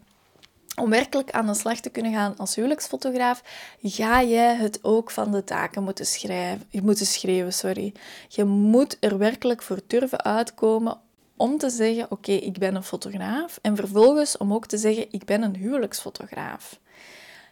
om 0.75 0.89
werkelijk 0.89 1.31
aan 1.31 1.45
de 1.45 1.53
slag 1.53 1.79
te 1.79 1.89
kunnen 1.89 2.13
gaan 2.13 2.37
als 2.37 2.55
huwelijksfotograaf, 2.55 3.41
ga 3.81 4.23
jij 4.23 4.55
het 4.55 4.79
ook 4.81 5.11
van 5.11 5.31
de 5.31 5.43
taken 5.43 5.83
moeten 5.83 6.05
schrijven. 6.05 6.65
Je 6.69 6.81
moet 6.81 6.97
schrijven, 6.97 7.53
sorry. 7.53 7.93
Je 8.27 8.43
moet 8.43 8.97
er 8.99 9.17
werkelijk 9.17 9.61
voor 9.61 9.79
durven 9.87 10.23
uitkomen 10.23 10.97
om 11.39 11.57
te 11.57 11.69
zeggen, 11.69 12.11
oké, 12.11 12.31
ik 12.31 12.57
ben 12.57 12.75
een 12.75 12.83
fotograaf. 12.83 13.59
En 13.61 13.75
vervolgens 13.75 14.37
om 14.37 14.53
ook 14.53 14.65
te 14.65 14.77
zeggen, 14.77 15.05
ik 15.11 15.25
ben 15.25 15.41
een 15.41 15.55
huwelijksfotograaf. 15.55 16.79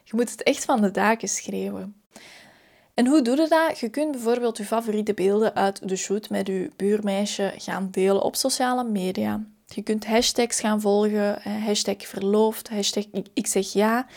Je 0.03 0.12
moet 0.15 0.32
het 0.32 0.44
echt 0.44 0.65
van 0.65 0.82
de 0.82 0.91
daken 0.91 1.27
schreeuwen. 1.27 2.01
En 2.94 3.08
hoe 3.08 3.22
doe 3.22 3.36
je 3.36 3.48
dat? 3.48 3.79
Je 3.79 3.89
kunt 3.89 4.12
bijvoorbeeld 4.12 4.58
je 4.58 4.65
favoriete 4.65 5.13
beelden 5.13 5.56
uit 5.56 5.88
de 5.89 5.96
shoot 5.96 6.29
met 6.29 6.48
je 6.48 6.72
buurmeisje 6.75 7.53
gaan 7.58 7.88
delen 7.91 8.22
op 8.22 8.36
sociale 8.36 8.84
media. 8.84 9.46
Je 9.65 9.82
kunt 9.82 10.06
hashtags 10.06 10.60
gaan 10.60 10.82
volgen, 10.82 11.41
hashtag 11.41 12.08
verloofd, 12.08 12.70
hashtag 12.70 13.03
ik 13.34 13.48
zeg 13.48 13.74
ja. 13.74 14.08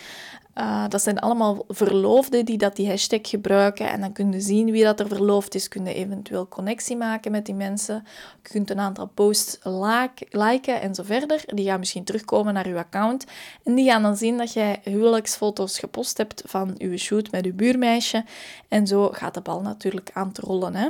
Uh, 0.55 0.85
dat 0.89 1.03
zijn 1.03 1.19
allemaal 1.19 1.65
verloofden 1.69 2.45
die 2.45 2.59
dat 2.59 2.77
die 2.77 2.89
hashtag 2.89 3.21
gebruiken. 3.23 3.91
En 3.91 4.01
dan 4.01 4.13
kun 4.13 4.33
je 4.33 4.41
zien 4.41 4.71
wie 4.71 4.85
dat 4.85 5.01
er 5.01 5.09
verloofd 5.09 5.55
is. 5.55 5.69
Kun 5.69 5.85
je 5.85 5.95
eventueel 5.95 6.49
connectie 6.49 6.97
maken 6.97 7.31
met 7.31 7.47
die 7.47 7.55
mensen. 7.55 8.05
Je 8.43 8.49
kunt 8.51 8.71
een 8.71 8.81
aantal 8.81 9.07
posts 9.07 9.59
like, 9.63 10.27
liken 10.31 10.81
en 10.81 10.95
zo 10.95 11.03
verder. 11.03 11.43
Die 11.47 11.67
gaan 11.67 11.79
misschien 11.79 12.05
terugkomen 12.05 12.55
naar 12.55 12.69
je 12.69 12.77
account. 12.77 13.25
En 13.65 13.75
die 13.75 13.91
gaan 13.91 14.03
dan 14.03 14.17
zien 14.17 14.39
dat 14.39 14.53
jij 14.53 14.81
huwelijksfoto's 14.85 15.79
gepost 15.79 16.17
hebt 16.17 16.43
van 16.47 16.75
je 16.77 16.97
shoot 16.97 17.31
met 17.31 17.45
je 17.45 17.53
buurmeisje. 17.53 18.25
En 18.69 18.87
zo 18.87 19.09
gaat 19.13 19.35
de 19.35 19.41
bal 19.41 19.61
natuurlijk 19.61 20.11
aan 20.13 20.29
het 20.29 20.39
rollen. 20.39 20.75
Hè? 20.75 20.89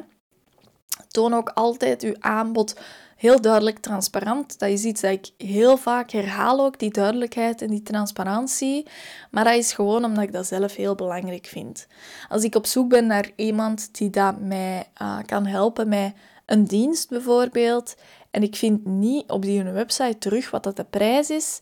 Toon 1.09 1.35
ook 1.35 1.49
altijd 1.49 2.03
je 2.03 2.17
aanbod 2.19 2.81
heel 3.21 3.41
duidelijk 3.41 3.79
transparant. 3.79 4.59
Dat 4.59 4.69
is 4.69 4.85
iets 4.85 5.01
dat 5.01 5.11
ik 5.11 5.47
heel 5.47 5.77
vaak 5.77 6.11
herhaal 6.11 6.61
ook, 6.61 6.79
die 6.79 6.91
duidelijkheid 6.91 7.63
en 7.63 7.69
die 7.69 7.83
transparantie. 7.83 8.87
Maar 9.31 9.45
dat 9.45 9.55
is 9.55 9.73
gewoon 9.73 10.05
omdat 10.05 10.25
ik 10.25 10.33
dat 10.33 10.47
zelf 10.47 10.75
heel 10.75 10.95
belangrijk 10.95 11.47
vind. 11.47 11.87
Als 12.29 12.43
ik 12.43 12.55
op 12.55 12.67
zoek 12.67 12.89
ben 12.89 13.07
naar 13.07 13.31
iemand 13.37 13.95
die 13.99 14.11
dat 14.11 14.41
mij 14.41 14.85
uh, 15.03 15.19
kan 15.27 15.47
helpen 15.47 15.89
met 15.89 16.13
een 16.47 16.65
dienst 16.65 17.09
bijvoorbeeld, 17.09 17.95
en 18.31 18.43
ik 18.43 18.57
vind 18.57 18.87
niet 18.87 19.31
op 19.31 19.43
die 19.43 19.63
website 19.63 20.19
terug 20.19 20.51
wat 20.51 20.63
dat 20.63 20.77
de 20.77 20.85
prijs 20.85 21.31
is, 21.31 21.61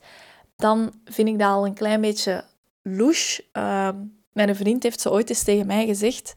dan 0.56 0.92
vind 1.04 1.28
ik 1.28 1.38
dat 1.38 1.48
al 1.48 1.66
een 1.66 1.74
klein 1.74 2.00
beetje 2.00 2.44
louche. 2.82 3.44
Uh, 3.52 3.88
mijn 4.32 4.56
vriend 4.56 4.82
heeft 4.82 5.00
zo 5.00 5.10
ooit 5.10 5.28
eens 5.28 5.42
tegen 5.42 5.66
mij 5.66 5.86
gezegd 5.86 6.34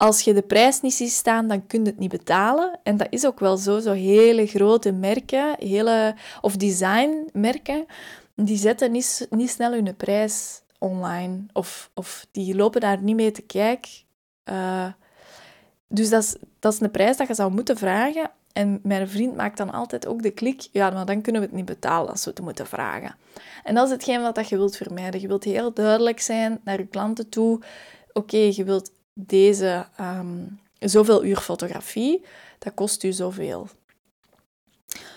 als 0.00 0.20
je 0.20 0.34
de 0.34 0.42
prijs 0.42 0.80
niet 0.80 0.94
ziet 0.94 1.10
staan, 1.10 1.48
dan 1.48 1.66
kun 1.66 1.80
je 1.84 1.90
het 1.90 1.98
niet 1.98 2.10
betalen. 2.10 2.78
En 2.82 2.96
dat 2.96 3.06
is 3.10 3.26
ook 3.26 3.40
wel 3.40 3.56
zo. 3.56 3.78
Zo 3.78 3.92
hele 3.92 4.46
grote 4.46 4.92
merken, 4.92 5.54
hele, 5.58 6.14
of 6.40 6.56
designmerken, 6.56 7.86
die 8.34 8.56
zetten 8.56 8.92
niet, 8.92 9.26
niet 9.30 9.50
snel 9.50 9.72
hun 9.72 9.96
prijs 9.96 10.62
online. 10.78 11.46
Of, 11.52 11.90
of 11.94 12.26
die 12.30 12.56
lopen 12.56 12.80
daar 12.80 13.02
niet 13.02 13.16
mee 13.16 13.30
te 13.30 13.42
kijken. 13.42 13.90
Uh, 14.44 14.86
dus 15.88 16.08
dat 16.08 16.22
is, 16.22 16.36
dat 16.58 16.72
is 16.72 16.80
een 16.80 16.90
prijs 16.90 17.16
dat 17.16 17.26
je 17.26 17.34
zou 17.34 17.52
moeten 17.52 17.76
vragen. 17.76 18.30
En 18.52 18.80
mijn 18.82 19.08
vriend 19.08 19.36
maakt 19.36 19.56
dan 19.56 19.72
altijd 19.72 20.06
ook 20.06 20.22
de 20.22 20.30
klik, 20.30 20.68
ja, 20.72 20.90
maar 20.90 21.06
dan 21.06 21.20
kunnen 21.20 21.40
we 21.40 21.46
het 21.46 21.56
niet 21.56 21.66
betalen 21.66 22.10
als 22.10 22.24
we 22.24 22.30
het 22.30 22.40
moeten 22.40 22.66
vragen. 22.66 23.14
En 23.64 23.74
dat 23.74 23.86
is 23.86 23.92
hetgeen 23.92 24.22
wat 24.22 24.48
je 24.48 24.56
wilt 24.56 24.76
vermijden. 24.76 25.20
Je 25.20 25.28
wilt 25.28 25.44
heel 25.44 25.72
duidelijk 25.72 26.20
zijn 26.20 26.60
naar 26.64 26.78
je 26.78 26.86
klanten 26.86 27.28
toe. 27.28 27.60
Oké, 28.12 28.36
je 28.36 28.64
wilt 28.64 28.90
deze 29.26 29.86
um, 30.00 30.60
zoveel 30.78 31.24
uur 31.24 31.36
fotografie, 31.36 32.24
dat 32.58 32.74
kost 32.74 33.02
u 33.02 33.12
zoveel. 33.12 33.68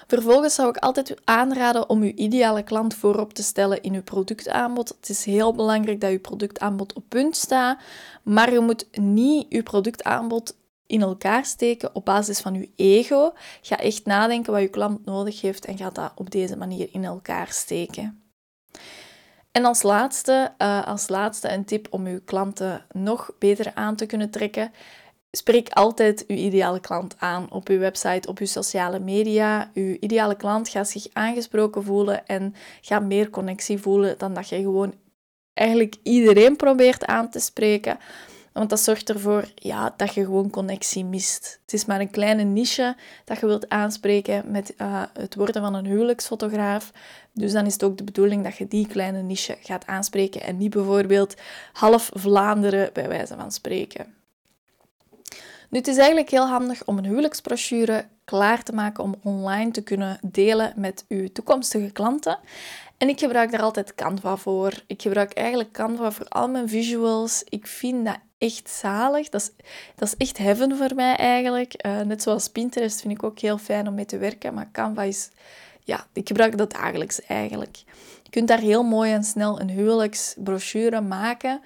Vervolgens 0.07 0.55
zou 0.55 0.69
ik 0.69 0.77
altijd 0.77 1.15
aanraden 1.23 1.89
om 1.89 2.01
uw 2.01 2.11
ideale 2.15 2.63
klant 2.63 2.93
voorop 2.93 3.33
te 3.33 3.43
stellen 3.43 3.81
in 3.81 3.93
uw 3.93 4.03
productaanbod. 4.03 4.89
Het 4.89 5.09
is 5.09 5.25
heel 5.25 5.53
belangrijk 5.53 6.01
dat 6.01 6.11
uw 6.11 6.19
productaanbod 6.19 6.93
op 6.93 7.03
punt 7.09 7.35
staat, 7.35 7.79
maar 8.23 8.51
je 8.51 8.59
moet 8.59 8.87
niet 8.99 9.45
uw 9.49 9.63
productaanbod 9.63 10.55
in 10.87 11.01
elkaar 11.01 11.45
steken 11.45 11.95
op 11.95 12.05
basis 12.05 12.39
van 12.39 12.55
uw 12.55 12.65
ego. 12.75 13.33
Ga 13.61 13.77
echt 13.77 14.05
nadenken 14.05 14.53
wat 14.53 14.61
uw 14.61 14.69
klant 14.69 15.05
nodig 15.05 15.41
heeft 15.41 15.65
en 15.65 15.77
ga 15.77 15.89
dat 15.89 16.11
op 16.15 16.31
deze 16.31 16.57
manier 16.57 16.89
in 16.91 17.03
elkaar 17.03 17.47
steken. 17.51 18.22
En 19.53 19.65
als 19.65 19.81
laatste, 19.81 20.53
uh, 20.57 20.87
als 20.87 21.09
laatste 21.09 21.51
een 21.51 21.65
tip 21.65 21.87
om 21.89 22.05
uw 22.05 22.19
klanten 22.25 22.85
nog 22.91 23.31
beter 23.39 23.71
aan 23.73 23.95
te 23.95 24.05
kunnen 24.05 24.29
trekken. 24.29 24.71
Spreek 25.31 25.69
altijd 25.69 26.25
uw 26.27 26.35
ideale 26.35 26.79
klant 26.79 27.15
aan 27.19 27.51
op 27.51 27.67
uw 27.67 27.79
website, 27.79 28.27
op 28.27 28.39
uw 28.39 28.45
sociale 28.45 28.99
media. 28.99 29.71
Uw 29.73 29.97
ideale 29.99 30.35
klant 30.35 30.69
gaat 30.69 30.89
zich 30.89 31.07
aangesproken 31.13 31.83
voelen 31.83 32.27
en 32.27 32.55
gaat 32.81 33.03
meer 33.03 33.29
connectie 33.29 33.77
voelen 33.77 34.17
dan 34.17 34.33
dat 34.33 34.49
je 34.49 34.55
gewoon 34.55 34.93
eigenlijk 35.53 35.95
iedereen 36.03 36.55
probeert 36.55 37.05
aan 37.05 37.29
te 37.29 37.39
spreken. 37.39 37.97
Want 38.53 38.69
dat 38.69 38.79
zorgt 38.79 39.09
ervoor 39.09 39.45
ja, 39.55 39.93
dat 39.97 40.13
je 40.13 40.23
gewoon 40.23 40.49
connectie 40.49 41.05
mist. 41.05 41.59
Het 41.61 41.73
is 41.73 41.85
maar 41.85 41.99
een 41.99 42.09
kleine 42.09 42.43
niche 42.43 42.95
dat 43.25 43.39
je 43.39 43.45
wilt 43.45 43.69
aanspreken 43.69 44.51
met 44.51 44.73
uh, 44.77 45.03
het 45.13 45.35
worden 45.35 45.61
van 45.61 45.73
een 45.73 45.85
huwelijksfotograaf. 45.85 46.91
Dus 47.31 47.51
dan 47.51 47.65
is 47.65 47.73
het 47.73 47.83
ook 47.83 47.97
de 47.97 48.03
bedoeling 48.03 48.43
dat 48.43 48.57
je 48.57 48.67
die 48.67 48.87
kleine 48.87 49.21
niche 49.21 49.57
gaat 49.61 49.85
aanspreken 49.85 50.41
en 50.41 50.57
niet 50.57 50.69
bijvoorbeeld 50.69 51.35
half 51.73 52.09
Vlaanderen 52.13 52.89
bij 52.93 53.07
wijze 53.07 53.35
van 53.35 53.51
spreken. 53.51 54.13
Nu, 55.69 55.79
het 55.79 55.87
is 55.87 55.97
eigenlijk 55.97 56.29
heel 56.29 56.47
handig 56.47 56.85
om 56.85 56.97
een 56.97 57.05
huwelijksbrochure 57.05 58.05
klaar 58.25 58.63
te 58.63 58.73
maken 58.73 59.03
om 59.03 59.15
online 59.23 59.71
te 59.71 59.81
kunnen 59.81 60.19
delen 60.21 60.73
met 60.75 61.05
uw 61.07 61.31
toekomstige 61.31 61.91
klanten. 61.91 62.39
En 62.97 63.09
ik 63.09 63.19
gebruik 63.19 63.51
daar 63.51 63.61
altijd 63.61 63.95
Canva 63.95 64.35
voor. 64.35 64.73
Ik 64.87 65.01
gebruik 65.01 65.33
eigenlijk 65.33 65.71
Canva 65.71 66.11
voor 66.11 66.27
al 66.27 66.47
mijn 66.47 66.69
visuals. 66.69 67.43
Ik 67.49 67.67
vind 67.67 68.05
dat 68.05 68.17
echt 68.43 68.69
zalig. 68.69 69.29
Dat 69.29 69.41
is, 69.41 69.65
dat 69.95 70.07
is 70.07 70.15
echt 70.17 70.37
heaven 70.37 70.77
voor 70.77 70.95
mij 70.95 71.15
eigenlijk. 71.15 71.85
Uh, 71.85 72.01
net 72.01 72.21
zoals 72.21 72.47
Pinterest 72.47 73.01
vind 73.01 73.13
ik 73.13 73.23
ook 73.23 73.39
heel 73.39 73.57
fijn 73.57 73.87
om 73.87 73.93
mee 73.93 74.05
te 74.05 74.17
werken. 74.17 74.53
Maar 74.53 74.69
Canva 74.71 75.03
is... 75.03 75.29
Ja, 75.85 76.07
ik 76.13 76.27
gebruik 76.27 76.57
dat 76.57 76.71
dagelijks 76.71 77.21
eigenlijk. 77.21 77.77
Je 78.23 78.29
kunt 78.29 78.47
daar 78.47 78.59
heel 78.59 78.83
mooi 78.83 79.11
en 79.11 79.23
snel 79.23 79.59
een 79.59 79.69
huwelijksbrochure 79.69 81.01
maken. 81.01 81.61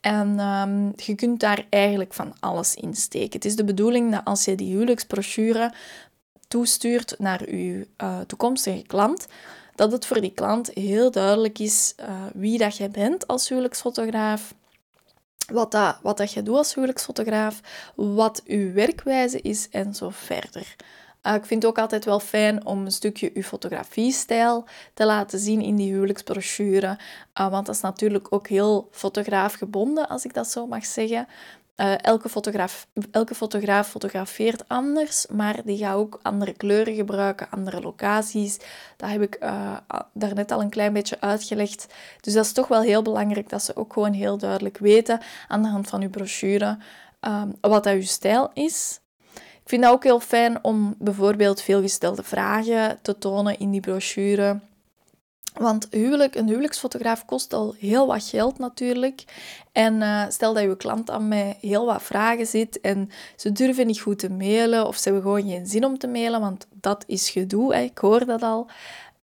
En 0.00 0.40
um, 0.40 0.92
je 0.96 1.14
kunt 1.14 1.40
daar 1.40 1.66
eigenlijk 1.68 2.14
van 2.14 2.34
alles 2.40 2.74
in 2.74 2.94
steken. 2.94 3.32
Het 3.32 3.44
is 3.44 3.56
de 3.56 3.64
bedoeling 3.64 4.12
dat 4.12 4.24
als 4.24 4.44
je 4.44 4.54
die 4.54 4.72
huwelijksbrochure 4.72 5.72
toestuurt 6.48 7.14
naar 7.18 7.54
je 7.54 7.86
uh, 8.02 8.20
toekomstige 8.20 8.82
klant, 8.86 9.26
dat 9.74 9.92
het 9.92 10.06
voor 10.06 10.20
die 10.20 10.32
klant 10.34 10.70
heel 10.74 11.10
duidelijk 11.10 11.58
is 11.58 11.94
uh, 12.00 12.06
wie 12.34 12.58
dat 12.58 12.76
jij 12.76 12.90
bent 12.90 13.26
als 13.26 13.48
huwelijksfotograaf, 13.48 14.54
wat, 15.44 15.70
dat, 15.70 15.98
wat 16.02 16.16
dat 16.16 16.32
je 16.32 16.42
doet 16.42 16.56
als 16.56 16.74
huwelijksfotograaf, 16.74 17.60
wat 17.94 18.42
uw 18.46 18.72
werkwijze 18.72 19.40
is 19.40 19.68
en 19.70 19.94
zo 19.94 20.10
verder. 20.10 20.76
Uh, 21.26 21.34
ik 21.34 21.46
vind 21.46 21.62
het 21.62 21.70
ook 21.70 21.78
altijd 21.78 22.04
wel 22.04 22.20
fijn 22.20 22.66
om 22.66 22.84
een 22.84 22.92
stukje 22.92 23.30
uw 23.34 23.42
fotografiestijl 23.42 24.64
te 24.94 25.04
laten 25.06 25.38
zien 25.38 25.60
in 25.60 25.76
die 25.76 25.92
huwelijksbrochure. 25.92 26.98
Uh, 27.40 27.50
want 27.50 27.66
dat 27.66 27.74
is 27.74 27.80
natuurlijk 27.80 28.26
ook 28.30 28.48
heel 28.48 28.88
fotograafgebonden, 28.90 30.08
als 30.08 30.24
ik 30.24 30.34
dat 30.34 30.50
zo 30.50 30.66
mag 30.66 30.84
zeggen. 30.84 31.26
Uh, 31.76 32.04
elke, 32.04 32.28
fotograaf, 32.28 32.86
elke 33.10 33.34
fotograaf 33.34 33.88
fotografeert 33.88 34.68
anders, 34.68 35.26
maar 35.26 35.60
die 35.64 35.78
gaat 35.78 35.94
ook 35.94 36.18
andere 36.22 36.52
kleuren 36.52 36.94
gebruiken, 36.94 37.50
andere 37.50 37.80
locaties. 37.80 38.58
Dat 38.96 39.10
heb 39.10 39.22
ik 39.22 39.36
uh, 39.40 39.76
daarnet 40.12 40.50
al 40.50 40.60
een 40.60 40.70
klein 40.70 40.92
beetje 40.92 41.20
uitgelegd. 41.20 41.86
Dus 42.20 42.34
dat 42.34 42.44
is 42.44 42.52
toch 42.52 42.68
wel 42.68 42.80
heel 42.80 43.02
belangrijk 43.02 43.48
dat 43.48 43.62
ze 43.62 43.76
ook 43.76 43.92
gewoon 43.92 44.12
heel 44.12 44.38
duidelijk 44.38 44.78
weten 44.78 45.20
aan 45.48 45.62
de 45.62 45.68
hand 45.68 45.88
van 45.88 46.02
uw 46.02 46.10
brochure 46.10 46.78
uh, 47.20 47.42
wat 47.60 47.84
dat 47.84 47.94
uw 47.94 48.02
stijl 48.02 48.50
is. 48.54 49.00
Ik 49.34 49.68
vind 49.68 49.82
dat 49.82 49.92
ook 49.92 50.04
heel 50.04 50.20
fijn 50.20 50.64
om 50.64 50.94
bijvoorbeeld 50.98 51.62
veelgestelde 51.62 52.22
vragen 52.22 52.98
te 53.02 53.18
tonen 53.18 53.58
in 53.58 53.70
die 53.70 53.80
brochure. 53.80 54.60
Want 55.52 55.86
huwelijk, 55.90 56.34
een 56.34 56.48
huwelijksfotograaf 56.48 57.24
kost 57.24 57.52
al 57.52 57.74
heel 57.78 58.06
wat 58.06 58.24
geld 58.24 58.58
natuurlijk. 58.58 59.24
En 59.72 60.00
uh, 60.00 60.24
stel 60.28 60.54
dat 60.54 60.62
je 60.62 60.76
klant 60.76 61.06
dan 61.06 61.28
met 61.28 61.56
heel 61.60 61.86
wat 61.86 62.02
vragen 62.02 62.46
zit 62.46 62.80
en 62.80 63.10
ze 63.36 63.52
durven 63.52 63.86
niet 63.86 64.00
goed 64.00 64.18
te 64.18 64.30
mailen 64.30 64.86
of 64.86 64.96
ze 64.96 65.02
hebben 65.04 65.22
gewoon 65.22 65.48
geen 65.48 65.66
zin 65.66 65.84
om 65.84 65.98
te 65.98 66.06
mailen, 66.06 66.40
want 66.40 66.66
dat 66.70 67.04
is 67.06 67.30
gedoe, 67.30 67.74
ik 67.74 67.98
hoor 67.98 68.26
dat 68.26 68.42
al. 68.42 68.70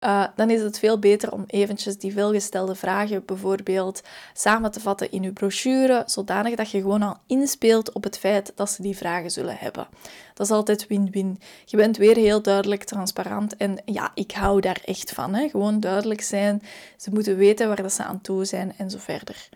Uh, 0.05 0.25
dan 0.37 0.51
is 0.51 0.63
het 0.63 0.79
veel 0.79 0.99
beter 0.99 1.33
om 1.33 1.45
eventjes 1.47 1.99
die 1.99 2.13
veelgestelde 2.13 2.75
vragen 2.75 3.25
bijvoorbeeld 3.25 4.03
samen 4.33 4.71
te 4.71 4.81
vatten 4.81 5.11
in 5.11 5.23
uw 5.23 5.33
brochure, 5.33 6.03
zodanig 6.07 6.55
dat 6.55 6.71
je 6.71 6.81
gewoon 6.81 7.03
al 7.03 7.17
inspeelt 7.27 7.93
op 7.93 8.05
het 8.05 8.19
feit 8.19 8.53
dat 8.55 8.71
ze 8.71 8.83
die 8.83 8.97
vragen 8.97 9.31
zullen 9.31 9.57
hebben. 9.57 9.87
Dat 10.35 10.47
is 10.47 10.53
altijd 10.53 10.87
win-win. 10.87 11.41
Je 11.65 11.77
bent 11.77 11.97
weer 11.97 12.17
heel 12.17 12.43
duidelijk, 12.43 12.85
transparant 12.85 13.57
en 13.57 13.83
ja, 13.85 14.11
ik 14.15 14.33
hou 14.33 14.61
daar 14.61 14.81
echt 14.85 15.13
van. 15.13 15.35
Hè? 15.35 15.49
Gewoon 15.49 15.81
duidelijk 15.81 16.21
zijn. 16.21 16.63
Ze 16.97 17.11
moeten 17.13 17.37
weten 17.37 17.69
waar 17.69 17.83
dat 17.83 17.93
ze 17.93 18.05
aan 18.05 18.21
toe 18.21 18.45
zijn 18.45 18.75
en 18.77 18.91
zo 18.91 18.99
verder. 19.01 19.49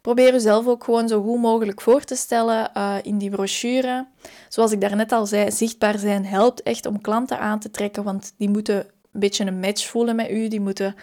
Probeer 0.00 0.32
jezelf 0.32 0.66
ook 0.66 0.84
gewoon 0.84 1.08
zo 1.08 1.22
goed 1.22 1.40
mogelijk 1.40 1.80
voor 1.80 2.04
te 2.04 2.16
stellen 2.16 2.70
uh, 2.76 2.94
in 3.02 3.18
die 3.18 3.30
brochure. 3.30 4.06
Zoals 4.48 4.72
ik 4.72 4.80
daarnet 4.80 5.12
al 5.12 5.26
zei, 5.26 5.50
zichtbaar 5.50 5.98
zijn 5.98 6.26
helpt 6.26 6.62
echt 6.62 6.86
om 6.86 7.00
klanten 7.00 7.38
aan 7.38 7.58
te 7.58 7.70
trekken, 7.70 8.04
want 8.04 8.32
die 8.36 8.48
moeten 8.48 8.86
een 9.16 9.22
beetje 9.22 9.46
een 9.46 9.60
match 9.60 9.86
voelen 9.88 10.16
met 10.16 10.30
u. 10.30 10.48
Die 10.48 10.60
moeten 10.60 10.96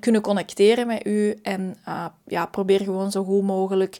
kunnen 0.00 0.22
connecteren 0.22 0.86
met 0.86 1.06
u. 1.06 1.38
En 1.42 1.76
uh, 1.88 2.06
ja, 2.26 2.46
probeer 2.46 2.80
gewoon 2.80 3.10
zo 3.10 3.24
goed 3.24 3.42
mogelijk 3.42 3.98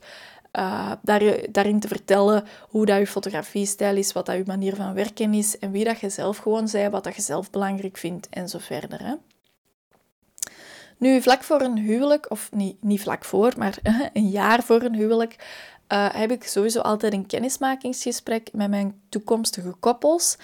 uh, 0.58 0.92
daar, 1.02 1.22
daarin 1.50 1.80
te 1.80 1.88
vertellen 1.88 2.44
hoe 2.68 2.86
dat 2.86 2.98
je 2.98 3.06
fotografiestijl 3.06 3.96
is, 3.96 4.12
wat 4.12 4.26
dat 4.26 4.36
je 4.36 4.42
manier 4.46 4.76
van 4.76 4.94
werken 4.94 5.34
is 5.34 5.58
en 5.58 5.70
wie 5.70 5.84
dat 5.84 6.00
je 6.00 6.08
zelf 6.08 6.36
gewoon 6.36 6.68
bent, 6.72 6.92
wat 6.92 7.04
dat 7.04 7.14
je 7.14 7.22
zelf 7.22 7.50
belangrijk 7.50 7.96
vindt 7.96 8.28
en 8.28 8.48
zo 8.48 8.58
verder. 8.58 9.04
Hè. 9.04 9.14
Nu, 10.98 11.22
vlak 11.22 11.42
voor 11.42 11.60
een 11.60 11.78
huwelijk, 11.78 12.30
of 12.30 12.48
niet, 12.52 12.82
niet 12.82 13.00
vlak 13.00 13.24
voor, 13.24 13.52
maar 13.56 13.78
een 14.12 14.28
jaar 14.28 14.62
voor 14.62 14.82
een 14.82 14.94
huwelijk, 14.94 15.36
uh, 15.88 16.08
heb 16.12 16.30
ik 16.30 16.44
sowieso 16.44 16.80
altijd 16.80 17.12
een 17.12 17.26
kennismakingsgesprek 17.26 18.48
met 18.52 18.70
mijn 18.70 19.00
toekomstige 19.08 19.74
koppels. 19.80 20.36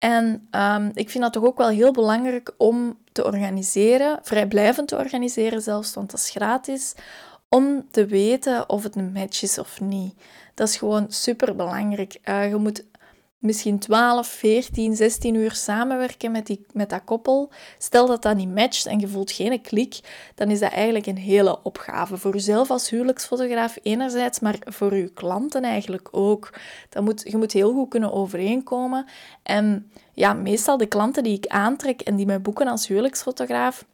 En 0.00 0.48
um, 0.50 0.90
ik 0.94 1.10
vind 1.10 1.24
dat 1.24 1.32
toch 1.32 1.44
ook 1.44 1.58
wel 1.58 1.68
heel 1.68 1.92
belangrijk 1.92 2.54
om 2.56 2.98
te 3.12 3.24
organiseren, 3.24 4.18
vrijblijvend 4.22 4.88
te 4.88 4.96
organiseren 4.96 5.62
zelfs, 5.62 5.94
want 5.94 6.10
dat 6.10 6.20
is 6.20 6.30
gratis, 6.30 6.94
om 7.48 7.86
te 7.90 8.06
weten 8.06 8.68
of 8.68 8.82
het 8.82 8.96
een 8.96 9.12
match 9.12 9.42
is 9.42 9.58
of 9.58 9.80
niet. 9.80 10.14
Dat 10.54 10.68
is 10.68 10.76
gewoon 10.76 11.06
super 11.08 11.56
belangrijk. 11.56 12.18
Uh, 12.24 12.48
je 12.48 12.56
moet 12.56 12.84
misschien 13.40 13.78
12, 13.78 14.26
14, 14.26 14.96
16 14.96 15.34
uur 15.34 15.52
samenwerken 15.52 16.30
met, 16.30 16.46
die, 16.46 16.66
met 16.72 16.90
dat 16.90 17.04
koppel. 17.04 17.50
Stel 17.78 18.06
dat 18.06 18.22
dat 18.22 18.36
niet 18.36 18.54
matcht 18.54 18.86
en 18.86 18.98
je 18.98 19.08
voelt 19.08 19.30
geen 19.30 19.60
klik, 19.60 20.00
dan 20.34 20.50
is 20.50 20.60
dat 20.60 20.72
eigenlijk 20.72 21.06
een 21.06 21.16
hele 21.16 21.62
opgave. 21.62 22.16
Voor 22.16 22.32
jezelf 22.32 22.70
als 22.70 22.90
huwelijksfotograaf 22.90 23.78
enerzijds, 23.82 24.40
maar 24.40 24.56
voor 24.60 24.96
je 24.96 25.08
klanten 25.08 25.62
eigenlijk 25.62 26.08
ook. 26.10 26.52
Dat 26.88 27.04
moet, 27.04 27.22
je 27.24 27.36
moet 27.36 27.52
heel 27.52 27.72
goed 27.72 27.88
kunnen 27.88 28.12
overeenkomen. 28.12 29.06
En 29.42 29.90
ja, 30.12 30.32
meestal 30.32 30.76
de 30.76 30.86
klanten 30.86 31.22
die 31.22 31.36
ik 31.36 31.46
aantrek 31.46 32.00
en 32.00 32.16
die 32.16 32.26
mij 32.26 32.40
boeken 32.40 32.68
als 32.68 32.86
huwelijksfotograaf, 32.86 33.84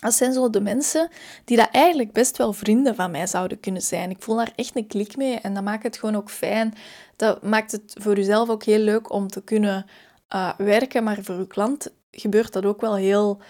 dat 0.00 0.14
zijn 0.14 0.32
zo 0.32 0.50
de 0.50 0.60
mensen 0.60 1.08
die 1.44 1.56
dat 1.56 1.68
eigenlijk 1.72 2.12
best 2.12 2.36
wel 2.36 2.52
vrienden 2.52 2.94
van 2.94 3.10
mij 3.10 3.26
zouden 3.26 3.60
kunnen 3.60 3.82
zijn. 3.82 4.10
Ik 4.10 4.22
voel 4.22 4.36
daar 4.36 4.52
echt 4.54 4.76
een 4.76 4.86
klik 4.86 5.16
mee 5.16 5.38
en 5.38 5.54
dat 5.54 5.62
maakt 5.62 5.82
het 5.82 5.98
gewoon 5.98 6.16
ook 6.16 6.30
fijn. 6.30 6.74
Dat 7.16 7.42
maakt 7.42 7.72
het 7.72 7.94
voor 7.98 8.16
jezelf 8.16 8.48
ook 8.48 8.64
heel 8.64 8.78
leuk 8.78 9.12
om 9.12 9.28
te 9.28 9.42
kunnen 9.42 9.86
uh, 10.34 10.52
werken, 10.56 11.04
maar 11.04 11.18
voor 11.22 11.34
uw 11.34 11.46
klant 11.46 11.92
gebeurt 12.10 12.52
dat 12.52 12.64
ook 12.64 12.80
wel 12.80 12.94
heel... 12.94 13.40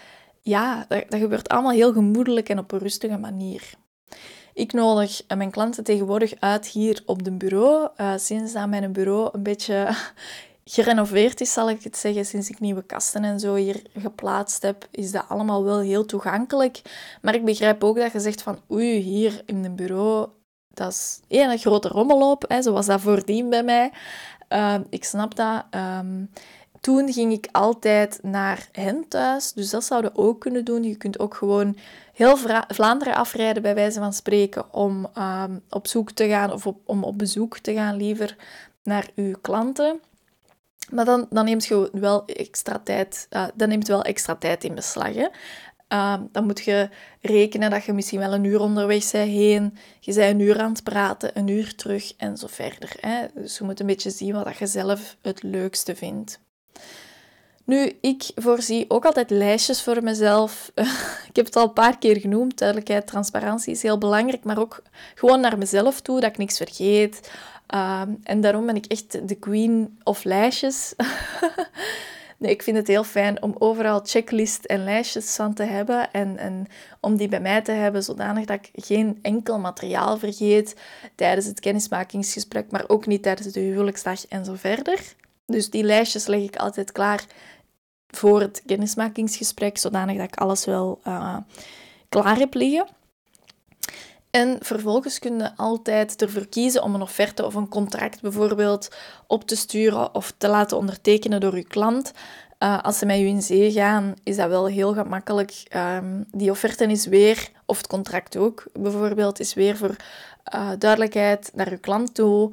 Ja, 0.41 0.85
dat, 0.87 1.05
gebeurt 1.09 1.49
allemaal 1.49 1.71
heel 1.71 1.93
gemoedelijk 1.93 2.49
en 2.49 2.59
op 2.59 2.71
een 2.71 2.79
rustige 2.79 3.17
manier. 3.17 3.69
Ik 4.53 4.73
nodig 4.73 5.21
mijn 5.35 5.51
klanten 5.51 5.83
tegenwoordig 5.83 6.33
uit 6.39 6.67
hier 6.67 7.01
op 7.05 7.23
de 7.23 7.31
bureau. 7.31 7.89
Uh, 7.97 8.13
sinds 8.17 8.53
dat 8.53 8.67
mijn 8.67 8.91
bureau 8.91 9.29
een 9.31 9.43
beetje 9.43 9.95
gerenoveerd 10.73 11.41
is, 11.41 11.53
zal 11.53 11.69
ik 11.69 11.83
het 11.83 11.97
zeggen, 11.97 12.25
sinds 12.25 12.49
ik 12.49 12.59
nieuwe 12.59 12.83
kasten 12.83 13.23
en 13.23 13.39
zo 13.39 13.55
hier 13.55 13.81
geplaatst 13.93 14.61
heb, 14.61 14.87
is 14.91 15.11
dat 15.11 15.25
allemaal 15.27 15.63
wel 15.63 15.79
heel 15.79 16.05
toegankelijk. 16.05 16.81
Maar 17.21 17.35
ik 17.35 17.45
begrijp 17.45 17.83
ook 17.83 17.97
dat 17.97 18.11
je 18.11 18.19
zegt 18.19 18.41
van, 18.41 18.59
oei, 18.71 18.97
hier 18.97 19.41
in 19.45 19.65
een 19.65 19.75
bureau, 19.75 20.29
dat 20.73 20.91
is 20.91 21.19
een 21.27 21.57
grote 21.57 21.87
rommelloop, 21.87 22.45
hè, 22.47 22.61
zoals 22.61 22.85
dat 22.85 23.01
voordien 23.01 23.49
bij 23.49 23.63
mij. 23.63 23.91
Uh, 24.49 24.75
ik 24.89 25.03
snap 25.03 25.35
dat. 25.35 25.63
Um, 25.75 26.29
toen 26.81 27.13
ging 27.13 27.33
ik 27.33 27.47
altijd 27.51 28.19
naar 28.21 28.67
hen 28.71 29.07
thuis, 29.07 29.53
dus 29.53 29.69
dat 29.69 29.83
zouden 29.83 30.15
ook 30.15 30.39
kunnen 30.39 30.65
doen. 30.65 30.83
Je 30.83 30.95
kunt 30.95 31.19
ook 31.19 31.35
gewoon 31.35 31.77
heel 32.13 32.37
Vlaanderen 32.67 33.15
afrijden, 33.15 33.61
bij 33.61 33.75
wijze 33.75 33.99
van 33.99 34.13
spreken, 34.13 34.73
om 34.73 35.07
um, 35.17 35.61
op 35.69 35.87
zoek 35.87 36.11
te 36.11 36.27
gaan 36.27 36.51
of 36.51 36.67
om 36.85 37.03
op 37.03 37.17
bezoek 37.17 37.57
te 37.57 37.73
gaan 37.73 37.95
liever 37.95 38.35
naar 38.83 39.09
uw 39.15 39.35
klanten. 39.41 39.99
Maar 40.91 41.05
dan, 41.05 41.27
dan 41.29 41.45
neemt 41.45 41.65
je 41.65 41.89
wel 41.91 42.25
extra 42.25 42.79
tijd, 42.83 43.27
uh, 43.29 43.45
dan 43.53 43.69
neemt 43.69 43.87
wel 43.87 44.03
extra 44.03 44.35
tijd 44.35 44.63
in 44.63 44.75
beslag. 44.75 45.13
Hè? 45.13 45.27
Uh, 45.93 46.13
dan 46.31 46.45
moet 46.45 46.59
je 46.59 46.89
rekenen 47.21 47.69
dat 47.69 47.83
je 47.83 47.93
misschien 47.93 48.19
wel 48.19 48.33
een 48.33 48.43
uur 48.43 48.59
onderweg 48.59 49.11
bent 49.11 49.29
heen. 49.29 49.77
Je 49.99 50.13
bent 50.13 50.33
een 50.33 50.39
uur 50.39 50.59
aan 50.59 50.71
het 50.71 50.83
praten, 50.83 51.31
een 51.33 51.47
uur 51.47 51.75
terug 51.75 52.13
en 52.17 52.37
zo 52.37 52.47
verder. 52.49 52.93
Hè? 52.99 53.25
Dus 53.33 53.57
je 53.57 53.63
moet 53.63 53.79
een 53.79 53.85
beetje 53.85 54.09
zien 54.09 54.43
wat 54.43 54.57
je 54.57 54.67
zelf 54.67 55.17
het 55.21 55.43
leukste 55.43 55.95
vindt. 55.95 56.39
Nu, 57.65 57.97
ik 58.01 58.23
voorzie 58.35 58.85
ook 58.87 59.05
altijd 59.05 59.29
lijstjes 59.29 59.81
voor 59.83 60.03
mezelf. 60.03 60.71
ik 61.29 61.35
heb 61.35 61.45
het 61.45 61.55
al 61.55 61.63
een 61.63 61.73
paar 61.73 61.97
keer 61.97 62.19
genoemd. 62.19 62.57
Duidelijkheid, 62.57 63.07
transparantie 63.07 63.73
is 63.73 63.81
heel 63.81 63.97
belangrijk, 63.97 64.43
maar 64.43 64.59
ook 64.59 64.81
gewoon 65.15 65.39
naar 65.39 65.57
mezelf 65.57 66.01
toe, 66.01 66.19
dat 66.19 66.29
ik 66.29 66.37
niks 66.37 66.57
vergeet. 66.57 67.31
Ehm, 67.71 68.13
en 68.23 68.41
daarom 68.41 68.65
ben 68.65 68.75
ik 68.75 68.85
echt 68.85 69.27
de 69.27 69.35
queen 69.35 69.99
of 70.03 70.23
lijstjes. 70.23 70.93
nee, 72.37 72.51
ik 72.51 72.63
vind 72.63 72.77
het 72.77 72.87
heel 72.87 73.03
fijn 73.03 73.41
om 73.43 73.55
overal 73.57 74.01
checklist 74.03 74.65
en 74.65 74.83
lijstjes 74.83 75.35
van 75.35 75.53
te 75.53 75.63
hebben. 75.63 76.11
En, 76.11 76.37
en 76.37 76.67
om 76.99 77.15
die 77.15 77.27
bij 77.27 77.41
mij 77.41 77.61
te 77.61 77.71
hebben, 77.71 78.03
zodanig 78.03 78.45
dat 78.45 78.59
ik 78.61 78.85
geen 78.85 79.19
enkel 79.21 79.59
materiaal 79.59 80.17
vergeet 80.17 80.75
tijdens 81.15 81.45
het 81.45 81.59
kennismakingsgesprek, 81.59 82.71
maar 82.71 82.83
ook 82.87 83.05
niet 83.05 83.23
tijdens 83.23 83.47
de 83.47 83.59
huwelijksdag 83.59 84.27
en 84.27 84.45
zo 84.45 84.53
verder. 84.55 85.15
Dus 85.45 85.69
die 85.69 85.83
lijstjes 85.83 86.25
leg 86.27 86.41
ik 86.41 86.55
altijd 86.55 86.91
klaar 86.91 87.25
voor 88.07 88.41
het 88.41 88.63
kennismakingsgesprek, 88.65 89.77
zodanig 89.77 90.17
dat 90.17 90.27
ik 90.27 90.35
alles 90.35 90.65
wel 90.65 90.99
uh, 91.07 91.37
klaar 92.09 92.37
heb 92.37 92.53
liggen. 92.53 92.87
En 94.31 94.57
vervolgens 94.61 95.19
kun 95.19 95.37
je 95.37 95.57
altijd 95.57 96.21
ervoor 96.21 96.47
kiezen 96.47 96.83
om 96.83 96.95
een 96.95 97.01
offerte 97.01 97.45
of 97.45 97.53
een 97.53 97.67
contract 97.67 98.21
bijvoorbeeld 98.21 98.95
op 99.27 99.47
te 99.47 99.55
sturen 99.55 100.15
of 100.15 100.33
te 100.37 100.47
laten 100.47 100.77
ondertekenen 100.77 101.39
door 101.39 101.55
je 101.55 101.63
klant. 101.63 102.11
Uh, 102.59 102.83
als 102.83 102.97
ze 102.97 103.05
met 103.05 103.17
je 103.17 103.25
in 103.25 103.41
zee 103.41 103.71
gaan, 103.71 104.13
is 104.23 104.35
dat 104.35 104.49
wel 104.49 104.65
heel 104.65 104.93
gemakkelijk. 104.93 105.63
Um, 105.75 106.25
die 106.31 106.51
offerte 106.51 106.85
is 106.85 107.05
weer, 107.05 107.51
of 107.65 107.77
het 107.77 107.87
contract 107.87 108.37
ook 108.37 108.63
bijvoorbeeld, 108.73 109.39
is 109.39 109.53
weer 109.53 109.77
voor 109.77 109.95
uh, 110.55 110.69
duidelijkheid 110.77 111.51
naar 111.53 111.69
je 111.69 111.77
klant 111.77 112.13
toe. 112.13 112.51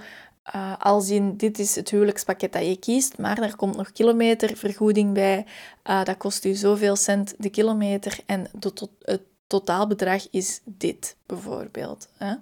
Uh, 0.54 0.72
als 0.78 1.10
in, 1.10 1.36
dit 1.36 1.58
is 1.58 1.74
het 1.74 1.90
huwelijkspakket 1.90 2.52
dat 2.52 2.66
je 2.66 2.76
kiest, 2.76 3.18
maar 3.18 3.38
er 3.38 3.56
komt 3.56 3.76
nog 3.76 3.92
kilometervergoeding 3.92 5.14
bij. 5.14 5.46
dat 5.82 6.16
kost 6.16 6.44
u 6.44 6.54
zoveel 6.54 6.96
cent 6.96 7.34
de 7.38 7.50
kilometer 7.50 8.18
en 8.26 8.46
tot, 8.58 8.88
het 9.02 9.22
totaalbedrag 9.48 10.30
is 10.30 10.61
dit, 10.64 11.16
bijvoorbeeld. 11.26 12.08
Hè? 12.16 12.34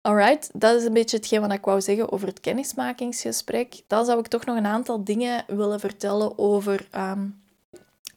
Alright, 0.00 0.50
dat 0.52 0.76
is 0.76 0.84
een 0.84 0.92
beetje 0.92 1.16
hetgeen 1.16 1.40
wat 1.40 1.52
ik 1.52 1.64
wou 1.64 1.80
zeggen 1.80 2.12
over 2.12 2.28
het 2.28 2.40
kennismakingsgesprek. 2.40 3.82
Dan 3.86 4.04
zou 4.04 4.18
ik 4.18 4.26
toch 4.26 4.44
nog 4.44 4.56
een 4.56 4.66
aantal 4.66 5.04
dingen 5.04 5.44
willen 5.46 5.80
vertellen 5.80 6.38
over 6.38 6.88
um, 6.96 7.42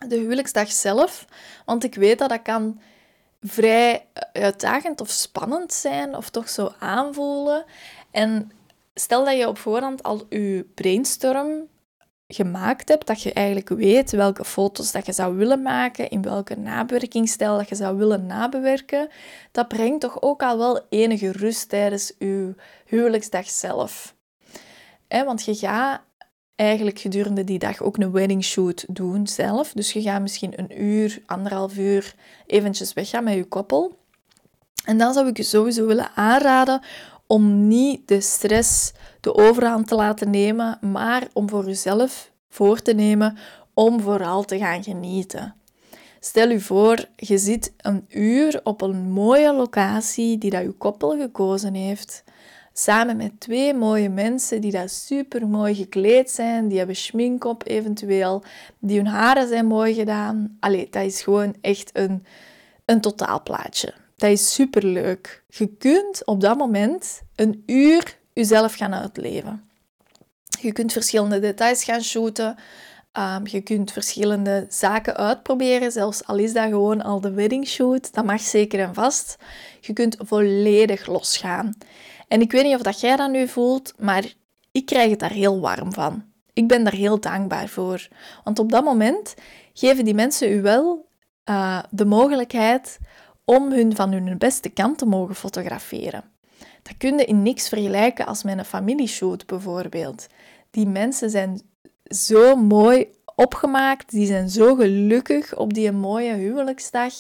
de 0.08 0.16
huwelijksdag 0.16 0.72
zelf. 0.72 1.26
Want 1.66 1.84
ik 1.84 1.96
weet 1.96 2.20
dat 2.20 2.30
dat 2.30 2.42
kan 2.42 2.82
vrij 3.42 4.06
uitdagend 4.34 5.02
of 5.02 5.10
spannend 5.10 5.74
zijn, 5.74 6.16
of 6.16 6.30
toch 6.30 6.50
zo 6.50 6.74
aanvoelen. 6.80 7.66
En 8.12 8.52
stel 8.94 9.26
dat 9.26 9.38
je 9.38 9.48
op 9.48 9.58
voorhand 9.58 10.04
al 10.04 10.26
je 10.30 10.66
brainstorm 10.74 11.68
gemaakt 12.34 12.90
hebt, 12.90 13.08
dat 13.08 13.22
je 13.22 13.34
eigenlijk 13.34 13.70
weet 13.70 14.12
welke 14.12 14.46
foto's 14.46 14.92
dat 14.92 15.06
je 15.06 15.12
zou 15.12 15.36
willen 15.36 15.62
maken, 15.62 16.10
in 16.10 16.22
welke 16.22 16.56
nabewerkingsstijl 16.56 17.58
dat 17.58 17.70
je 17.70 17.76
zou 17.76 17.98
willen 17.98 18.26
nabewerken, 18.26 19.10
dat 19.52 19.68
brengt 19.68 20.02
toch 20.02 20.22
ook 20.22 20.44
al 20.44 20.58
wel 20.58 20.86
enige 20.90 21.32
rust 21.32 21.70
tijdens 21.70 22.14
je 22.20 22.56
huwelijksdag 22.86 23.50
zelf. 23.50 24.16
want 25.08 25.46
je 25.46 25.56
gaat 25.56 26.02
eigenlijk 26.56 27.00
gedurende 27.00 27.44
die 27.44 27.60
dag 27.60 27.82
ook 27.82 27.98
een 27.98 28.12
wedding 28.12 28.44
shoot 28.44 28.86
doen 28.88 29.28
zelf. 29.28 29.72
Dus 29.74 29.94
je 29.94 30.02
gaat 30.02 30.22
misschien 30.22 30.54
een 30.56 30.84
uur, 30.84 31.22
anderhalf 31.26 31.78
uur 31.78 32.16
eventjes 32.46 32.94
weggaan 32.94 33.24
met 33.24 33.34
je 33.34 33.46
koppel. 33.46 33.98
En 34.86 34.98
dan 34.98 35.14
zou 35.14 35.28
ik 35.28 35.38
je 35.38 35.44
sowieso 35.44 35.86
willen 35.86 36.12
aanraden 36.16 36.82
om 37.28 37.68
niet 37.68 38.08
de 38.08 38.22
stress 38.22 38.94
de 39.22 39.36
overhand 39.36 39.88
te 39.88 39.96
laten 39.96 40.30
nemen, 40.30 40.78
maar 40.82 41.28
om 41.34 41.50
voor 41.50 41.66
jezelf 41.66 42.32
voor 42.50 42.82
te 42.82 42.94
nemen 42.94 43.38
om 43.74 44.02
vooral 44.02 44.44
te 44.44 44.58
gaan 44.58 44.84
genieten. 44.84 45.56
Stel 46.20 46.50
u 46.52 46.60
voor, 46.60 47.06
je 47.16 47.38
zit 47.38 47.74
een 47.78 48.06
uur 48.10 48.60
op 48.64 48.82
een 48.82 49.12
mooie 49.12 49.54
locatie 49.54 50.38
die 50.38 50.50
dat 50.50 50.64
uw 50.64 50.76
koppel 50.78 51.18
gekozen 51.18 51.74
heeft. 51.74 52.24
Samen 52.74 53.18
met 53.18 53.40
twee 53.40 53.74
mooie 53.74 54.10
mensen 54.10 54.62
die 54.62 54.72
daar 54.72 54.90
super 54.90 55.48
mooi 55.48 55.76
gekleed 55.76 56.30
zijn, 56.30 56.68
die 56.68 56.78
hebben 56.78 56.96
schmink 56.96 57.44
op 57.44 57.68
eventueel, 57.68 58.44
die 58.80 58.98
hun 58.98 59.08
haren 59.08 59.48
zijn 59.48 59.66
mooi 59.66 59.94
gedaan. 59.94 60.58
Allee, 60.60 60.88
dat 60.90 61.04
is 61.04 61.22
gewoon 61.22 61.56
echt 61.62 61.90
een, 61.94 62.26
een 62.86 63.02
totaalplaatje. 63.02 63.94
Dat 64.16 64.30
is 64.30 64.54
super 64.54 64.86
leuk. 64.86 65.44
Je 65.48 65.68
kunt 65.68 66.26
op 66.26 66.42
dat 66.42 66.58
moment 66.58 67.22
een 67.36 67.64
uur 67.66 68.20
jezelf 68.34 68.74
gaan 68.74 68.94
uitleven. 68.94 69.70
Je 70.62 70.72
kunt 70.72 70.92
verschillende 70.92 71.40
details 71.40 71.84
gaan 71.84 72.02
shooten. 72.02 72.56
Um, 73.18 73.48
je 73.48 73.62
kunt 73.62 73.92
verschillende 73.92 74.66
zaken 74.70 75.16
uitproberen, 75.16 75.92
zelfs 75.92 76.26
al 76.26 76.38
is 76.38 76.54
dat 76.54 76.70
gewoon 76.70 77.02
al 77.02 77.22
de 77.22 77.32
wedding 77.32 77.68
shoot. 77.68 78.14
Dat 78.14 78.26
mag 78.26 78.42
zeker 78.42 78.80
en 78.80 78.94
vast. 78.94 79.38
Je 79.82 79.94
kunt 79.94 80.16
volledig 80.20 81.08
losgaan. 81.08 81.74
En 82.28 82.42
ik 82.42 82.52
weet 82.52 82.64
niet 82.64 82.76
of 82.76 82.82
dat 82.82 83.00
jij 83.00 83.16
dat 83.16 83.32
nu 83.32 83.48
voelt, 83.48 83.94
maar 83.98 84.34
ik 84.72 84.86
krijg 84.86 85.10
het 85.10 85.20
daar 85.20 85.32
heel 85.32 85.60
warm 85.60 85.94
van. 85.94 86.24
Ik 86.54 86.68
ben 86.68 86.84
daar 86.84 86.94
heel 86.94 87.20
dankbaar 87.20 87.68
voor. 87.68 88.08
Want 88.44 88.60
op 88.60 88.72
dat 88.72 88.84
moment 88.84 89.34
geven 89.74 90.06
die 90.06 90.14
mensen 90.14 90.52
u 90.52 90.62
wel 90.62 91.10
uh, 91.50 91.80
de 91.90 92.06
mogelijkheid 92.06 93.00
om 93.46 93.72
hun 93.72 93.96
van 93.96 94.12
hun 94.12 94.38
beste 94.38 94.70
kant 94.70 94.98
te 94.98 95.06
mogen 95.06 95.36
fotograferen. 95.36 96.31
Dat 96.82 96.98
kun 96.98 97.18
je 97.18 97.26
in 97.26 97.42
niks 97.42 97.70
vergelijken 97.70 98.26
als 98.26 98.44
met 98.44 98.58
een 98.58 98.66
familieshoot 98.66 99.46
bijvoorbeeld. 99.46 100.28
Die 100.70 100.88
mensen 100.88 101.30
zijn 101.30 101.62
zo 102.04 102.56
mooi 102.56 103.08
opgemaakt, 103.36 104.12
die 104.12 104.26
zijn 104.26 104.50
zo 104.50 104.76
gelukkig 104.76 105.58
op 105.58 105.74
die 105.74 105.92
mooie 105.92 106.34
huwelijksdag. 106.34 107.14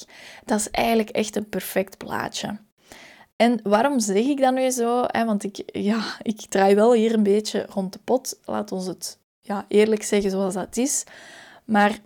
Dat 0.45 0.59
is 0.59 0.69
eigenlijk 0.69 1.09
echt 1.09 1.35
een 1.35 1.49
perfect 1.49 1.97
plaatje. 1.97 2.57
En 3.35 3.59
waarom 3.63 3.99
zeg 3.99 4.25
ik 4.25 4.39
dat 4.39 4.53
nu 4.53 4.69
zo? 4.69 5.05
Want 5.25 5.43
ik, 5.43 5.63
ja, 5.65 6.03
ik 6.21 6.39
draai 6.39 6.75
wel 6.75 6.93
hier 6.93 7.13
een 7.13 7.23
beetje 7.23 7.65
rond 7.69 7.93
de 7.93 7.99
pot. 8.03 8.39
Laat 8.45 8.71
ons 8.71 8.85
het 8.85 9.17
ja, 9.41 9.65
eerlijk 9.67 10.03
zeggen 10.03 10.31
zoals 10.31 10.53
dat 10.53 10.77
is. 10.77 11.03
Maar 11.65 11.99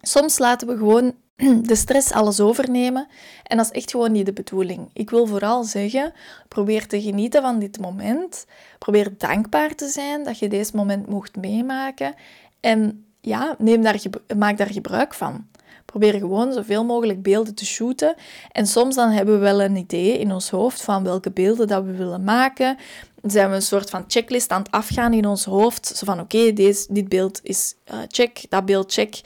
soms 0.00 0.38
laten 0.38 0.68
we 0.68 0.76
gewoon 0.76 1.14
de 1.62 1.74
stress 1.74 2.12
alles 2.12 2.40
overnemen. 2.40 3.08
En 3.42 3.56
dat 3.56 3.66
is 3.66 3.72
echt 3.72 3.90
gewoon 3.90 4.12
niet 4.12 4.26
de 4.26 4.32
bedoeling. 4.32 4.90
Ik 4.92 5.10
wil 5.10 5.26
vooral 5.26 5.64
zeggen, 5.64 6.12
probeer 6.48 6.86
te 6.86 7.02
genieten 7.02 7.42
van 7.42 7.58
dit 7.58 7.80
moment. 7.80 8.46
Probeer 8.78 9.14
dankbaar 9.18 9.74
te 9.74 9.88
zijn 9.88 10.24
dat 10.24 10.38
je 10.38 10.48
deze 10.48 10.76
moment 10.76 11.08
mocht 11.08 11.36
meemaken. 11.36 12.14
En 12.60 13.04
ja, 13.20 13.54
neem 13.58 13.82
daar, 13.82 14.02
maak 14.36 14.58
daar 14.58 14.72
gebruik 14.72 15.14
van. 15.14 15.48
Probeer 15.84 16.14
gewoon 16.14 16.52
zoveel 16.52 16.84
mogelijk 16.84 17.22
beelden 17.22 17.54
te 17.54 17.66
shooten. 17.66 18.14
En 18.52 18.66
soms 18.66 18.94
dan 18.94 19.10
hebben 19.10 19.34
we 19.34 19.40
wel 19.40 19.62
een 19.62 19.76
idee 19.76 20.18
in 20.18 20.32
ons 20.32 20.50
hoofd 20.50 20.82
van 20.82 21.04
welke 21.04 21.30
beelden 21.30 21.66
dat 21.66 21.84
we 21.84 21.92
willen 21.92 22.24
maken. 22.24 22.76
Dan 23.20 23.30
zijn 23.30 23.48
we 23.48 23.54
een 23.54 23.62
soort 23.62 23.90
van 23.90 24.04
checklist 24.06 24.50
aan 24.50 24.62
het 24.62 24.70
afgaan 24.70 25.12
in 25.12 25.26
ons 25.26 25.44
hoofd. 25.44 25.86
Zo 25.86 26.06
van 26.06 26.20
oké, 26.20 26.52
dit 26.52 27.08
beeld 27.08 27.40
is 27.42 27.74
uh, 27.92 27.98
check, 28.08 28.44
dat 28.48 28.64
beeld 28.64 28.92
check. 28.92 29.20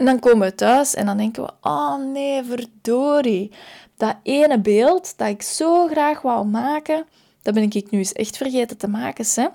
En 0.00 0.06
dan 0.06 0.18
komen 0.18 0.48
we 0.48 0.54
thuis 0.54 0.94
en 0.94 1.06
dan 1.06 1.16
denken 1.16 1.42
we, 1.42 1.50
oh 1.60 1.96
nee, 1.96 2.44
verdorie. 2.44 3.52
Dat 3.96 4.16
ene 4.22 4.60
beeld 4.60 5.18
dat 5.18 5.28
ik 5.28 5.42
zo 5.42 5.86
graag 5.86 6.22
wou 6.22 6.46
maken, 6.46 7.04
dat 7.42 7.54
ben 7.54 7.70
ik 7.70 7.90
nu 7.90 7.98
eens 7.98 8.12
echt 8.12 8.36
vergeten 8.36 8.76
te 8.76 8.88
maken. 8.88 9.24
Hè? 9.34 9.46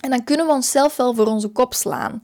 En 0.00 0.10
dan 0.10 0.24
kunnen 0.24 0.46
we 0.46 0.52
onszelf 0.52 0.96
wel 0.96 1.14
voor 1.14 1.26
onze 1.26 1.48
kop 1.48 1.74
slaan. 1.74 2.20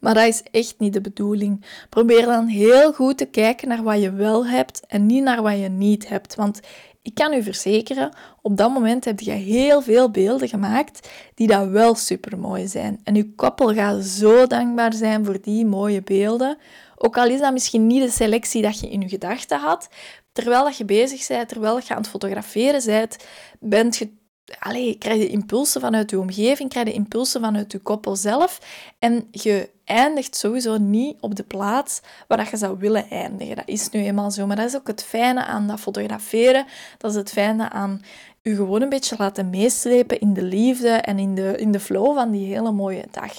Maar 0.00 0.14
dat 0.14 0.26
is 0.26 0.42
echt 0.50 0.74
niet 0.78 0.92
de 0.92 1.00
bedoeling. 1.00 1.64
Probeer 1.88 2.26
dan 2.26 2.46
heel 2.46 2.92
goed 2.92 3.18
te 3.18 3.26
kijken 3.26 3.68
naar 3.68 3.82
wat 3.82 4.00
je 4.00 4.12
wel 4.12 4.46
hebt 4.46 4.80
en 4.86 5.06
niet 5.06 5.22
naar 5.22 5.42
wat 5.42 5.58
je 5.58 5.68
niet 5.68 6.08
hebt. 6.08 6.34
Want 6.34 6.60
ik 7.02 7.14
kan 7.14 7.32
u 7.32 7.42
verzekeren, 7.42 8.16
op 8.42 8.56
dat 8.56 8.72
moment 8.72 9.04
heb 9.04 9.20
je 9.20 9.30
heel 9.30 9.82
veel 9.82 10.10
beelden 10.10 10.48
gemaakt 10.48 11.08
die 11.34 11.46
dat 11.46 11.68
wel 11.68 11.94
super 11.94 12.38
mooi 12.38 12.66
zijn. 12.66 13.00
En 13.04 13.16
uw 13.16 13.32
koppel 13.36 13.74
gaat 13.74 14.04
zo 14.04 14.46
dankbaar 14.46 14.92
zijn 14.92 15.24
voor 15.24 15.40
die 15.40 15.66
mooie 15.66 16.02
beelden. 16.02 16.58
Ook 16.96 17.18
al 17.18 17.26
is 17.26 17.40
dat 17.40 17.52
misschien 17.52 17.86
niet 17.86 18.02
de 18.02 18.10
selectie 18.10 18.62
dat 18.62 18.80
je 18.80 18.88
in 18.88 19.00
je 19.00 19.08
gedachten 19.08 19.58
had, 19.58 19.88
terwijl 20.32 20.64
dat 20.64 20.76
je 20.76 20.84
bezig 20.84 21.26
bent, 21.26 21.48
terwijl 21.48 21.78
je 21.78 21.90
aan 21.94 22.00
het 22.00 22.08
fotograferen 22.08 22.84
bent, 22.84 23.16
bent 23.60 23.96
je 23.96 24.16
krijg 24.98 25.18
je 25.18 25.28
impulsen 25.28 25.80
vanuit 25.80 26.10
je 26.10 26.18
omgeving, 26.18 26.70
krijg 26.70 26.86
je 26.86 26.92
impulsen 26.92 27.40
vanuit 27.40 27.72
je 27.72 27.78
koppel 27.78 28.16
zelf. 28.16 28.60
En 28.98 29.28
je 29.30 29.70
eindigt 29.88 30.36
sowieso 30.36 30.76
niet 30.76 31.16
op 31.20 31.34
de 31.34 31.42
plaats 31.42 32.00
waar 32.26 32.48
je 32.50 32.56
zou 32.56 32.78
willen 32.78 33.10
eindigen. 33.10 33.56
Dat 33.56 33.68
is 33.68 33.90
nu 33.90 34.00
eenmaal 34.00 34.30
zo. 34.30 34.46
Maar 34.46 34.56
dat 34.56 34.66
is 34.66 34.76
ook 34.76 34.86
het 34.86 35.04
fijne 35.04 35.44
aan 35.44 35.66
dat 35.66 35.80
fotograferen. 35.80 36.66
Dat 36.98 37.10
is 37.10 37.16
het 37.16 37.30
fijne 37.30 37.70
aan 37.70 38.02
je 38.42 38.54
gewoon 38.54 38.82
een 38.82 38.88
beetje 38.88 39.16
laten 39.18 39.50
meeslepen 39.50 40.20
in 40.20 40.34
de 40.34 40.42
liefde 40.42 40.88
en 40.88 41.18
in 41.18 41.34
de, 41.34 41.56
in 41.56 41.72
de 41.72 41.80
flow 41.80 42.14
van 42.14 42.30
die 42.30 42.54
hele 42.54 42.72
mooie 42.72 43.04
dag. 43.10 43.32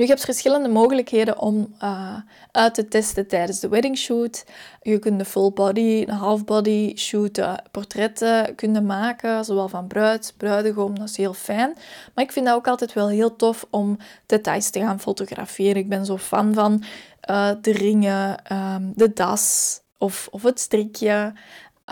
Nu, 0.00 0.06
je 0.06 0.12
hebt 0.12 0.24
verschillende 0.24 0.68
mogelijkheden 0.68 1.38
om 1.38 1.74
uh, 1.82 2.14
uit 2.50 2.74
te 2.74 2.88
testen 2.88 3.26
tijdens 3.26 3.60
de 3.60 3.68
wedding 3.68 3.98
shoot. 3.98 4.44
Je 4.82 4.98
kunt 4.98 5.18
de 5.18 5.24
full 5.24 5.52
body, 5.52 6.04
een 6.06 6.14
half 6.14 6.44
body 6.44 6.96
shoot, 6.96 7.38
uh, 7.38 7.54
portretten 7.70 8.54
kunnen 8.54 8.86
maken, 8.86 9.44
zowel 9.44 9.68
van 9.68 9.86
bruid, 9.86 10.34
bruidegom, 10.36 10.98
dat 10.98 11.08
is 11.08 11.16
heel 11.16 11.32
fijn. 11.32 11.72
Maar 12.14 12.24
ik 12.24 12.32
vind 12.32 12.46
dat 12.46 12.54
ook 12.54 12.68
altijd 12.68 12.92
wel 12.92 13.08
heel 13.08 13.36
tof 13.36 13.66
om 13.70 13.96
details 14.26 14.70
te 14.70 14.80
gaan 14.80 15.00
fotograferen. 15.00 15.76
Ik 15.76 15.88
ben 15.88 16.04
zo 16.04 16.16
fan 16.16 16.54
van 16.54 16.82
uh, 17.30 17.50
de 17.60 17.72
ringen, 17.72 18.52
um, 18.52 18.92
de 18.94 19.12
das 19.12 19.80
of, 19.98 20.28
of 20.30 20.42
het 20.42 20.60
strikje. 20.60 21.32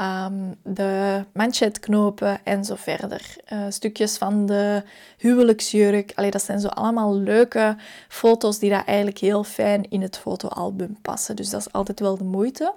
Um, 0.01 0.55
de 0.63 1.25
manchetknopen 1.33 2.45
en 2.45 2.65
zo 2.65 2.75
verder. 2.75 3.37
Uh, 3.53 3.65
stukjes 3.69 4.17
van 4.17 4.47
de 4.47 4.83
huwelijksjurk. 5.17 6.13
Allee, 6.15 6.31
dat 6.31 6.43
zijn 6.43 6.61
zo 6.61 6.69
allemaal 6.69 7.15
leuke 7.15 7.77
foto's 8.09 8.59
die 8.59 8.71
daar 8.71 8.85
eigenlijk 8.85 9.19
heel 9.19 9.45
fijn 9.45 9.91
in 9.91 10.03
het 10.03 10.19
fotoalbum 10.19 10.99
passen. 11.03 11.37
Dus 11.37 11.51
dat 11.51 11.61
is 11.61 11.73
altijd 11.73 12.01
wel 12.01 12.17
de 12.17 12.25
moeite. 12.25 12.75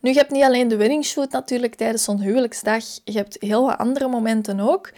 Nu, 0.00 0.10
je 0.10 0.18
hebt 0.18 0.30
niet 0.30 0.42
alleen 0.42 0.68
de 0.68 0.76
wedding 0.76 1.04
shoot 1.04 1.30
natuurlijk 1.30 1.74
tijdens 1.74 2.04
zo'n 2.04 2.20
huwelijksdag. 2.20 2.84
Je 3.04 3.16
hebt 3.16 3.36
heel 3.40 3.66
wat 3.66 3.78
andere 3.78 4.08
momenten 4.08 4.60
ook. 4.60 4.92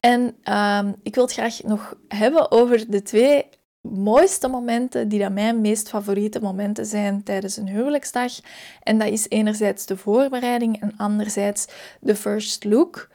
En 0.00 0.20
um, 0.54 0.94
ik 1.02 1.14
wil 1.14 1.24
het 1.24 1.32
graag 1.32 1.62
nog 1.62 1.94
hebben 2.08 2.50
over 2.50 2.90
de 2.90 3.02
twee 3.02 3.48
mooiste 3.90 4.48
momenten, 4.48 5.08
die 5.08 5.18
dan 5.18 5.32
mijn 5.32 5.60
meest 5.60 5.88
favoriete 5.88 6.40
momenten 6.40 6.86
zijn 6.86 7.22
tijdens 7.22 7.56
een 7.56 7.68
huwelijksdag. 7.68 8.32
En 8.82 8.98
dat 8.98 9.08
is 9.08 9.26
enerzijds 9.28 9.86
de 9.86 9.96
voorbereiding 9.96 10.80
en 10.80 10.92
anderzijds 10.96 11.66
de 12.00 12.16
first 12.16 12.64
look. 12.64 13.08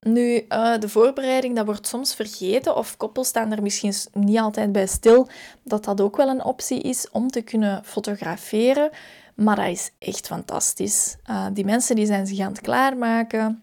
Nu, 0.00 0.44
uh, 0.48 0.78
de 0.78 0.88
voorbereiding, 0.88 1.56
dat 1.56 1.66
wordt 1.66 1.86
soms 1.86 2.14
vergeten 2.14 2.76
of 2.76 2.96
koppels 2.96 3.28
staan 3.28 3.52
er 3.52 3.62
misschien 3.62 3.92
niet 4.12 4.38
altijd 4.38 4.72
bij 4.72 4.86
stil 4.86 5.28
dat 5.62 5.84
dat 5.84 6.00
ook 6.00 6.16
wel 6.16 6.28
een 6.28 6.44
optie 6.44 6.80
is 6.80 7.10
om 7.10 7.30
te 7.30 7.42
kunnen 7.42 7.84
fotograferen. 7.84 8.90
Maar 9.34 9.56
dat 9.56 9.66
is 9.66 9.90
echt 9.98 10.26
fantastisch. 10.26 11.16
Uh, 11.30 11.46
die 11.52 11.64
mensen 11.64 11.96
die 11.96 12.06
zijn 12.06 12.26
zich 12.26 12.38
aan 12.38 12.52
het 12.52 12.60
klaarmaken. 12.60 13.62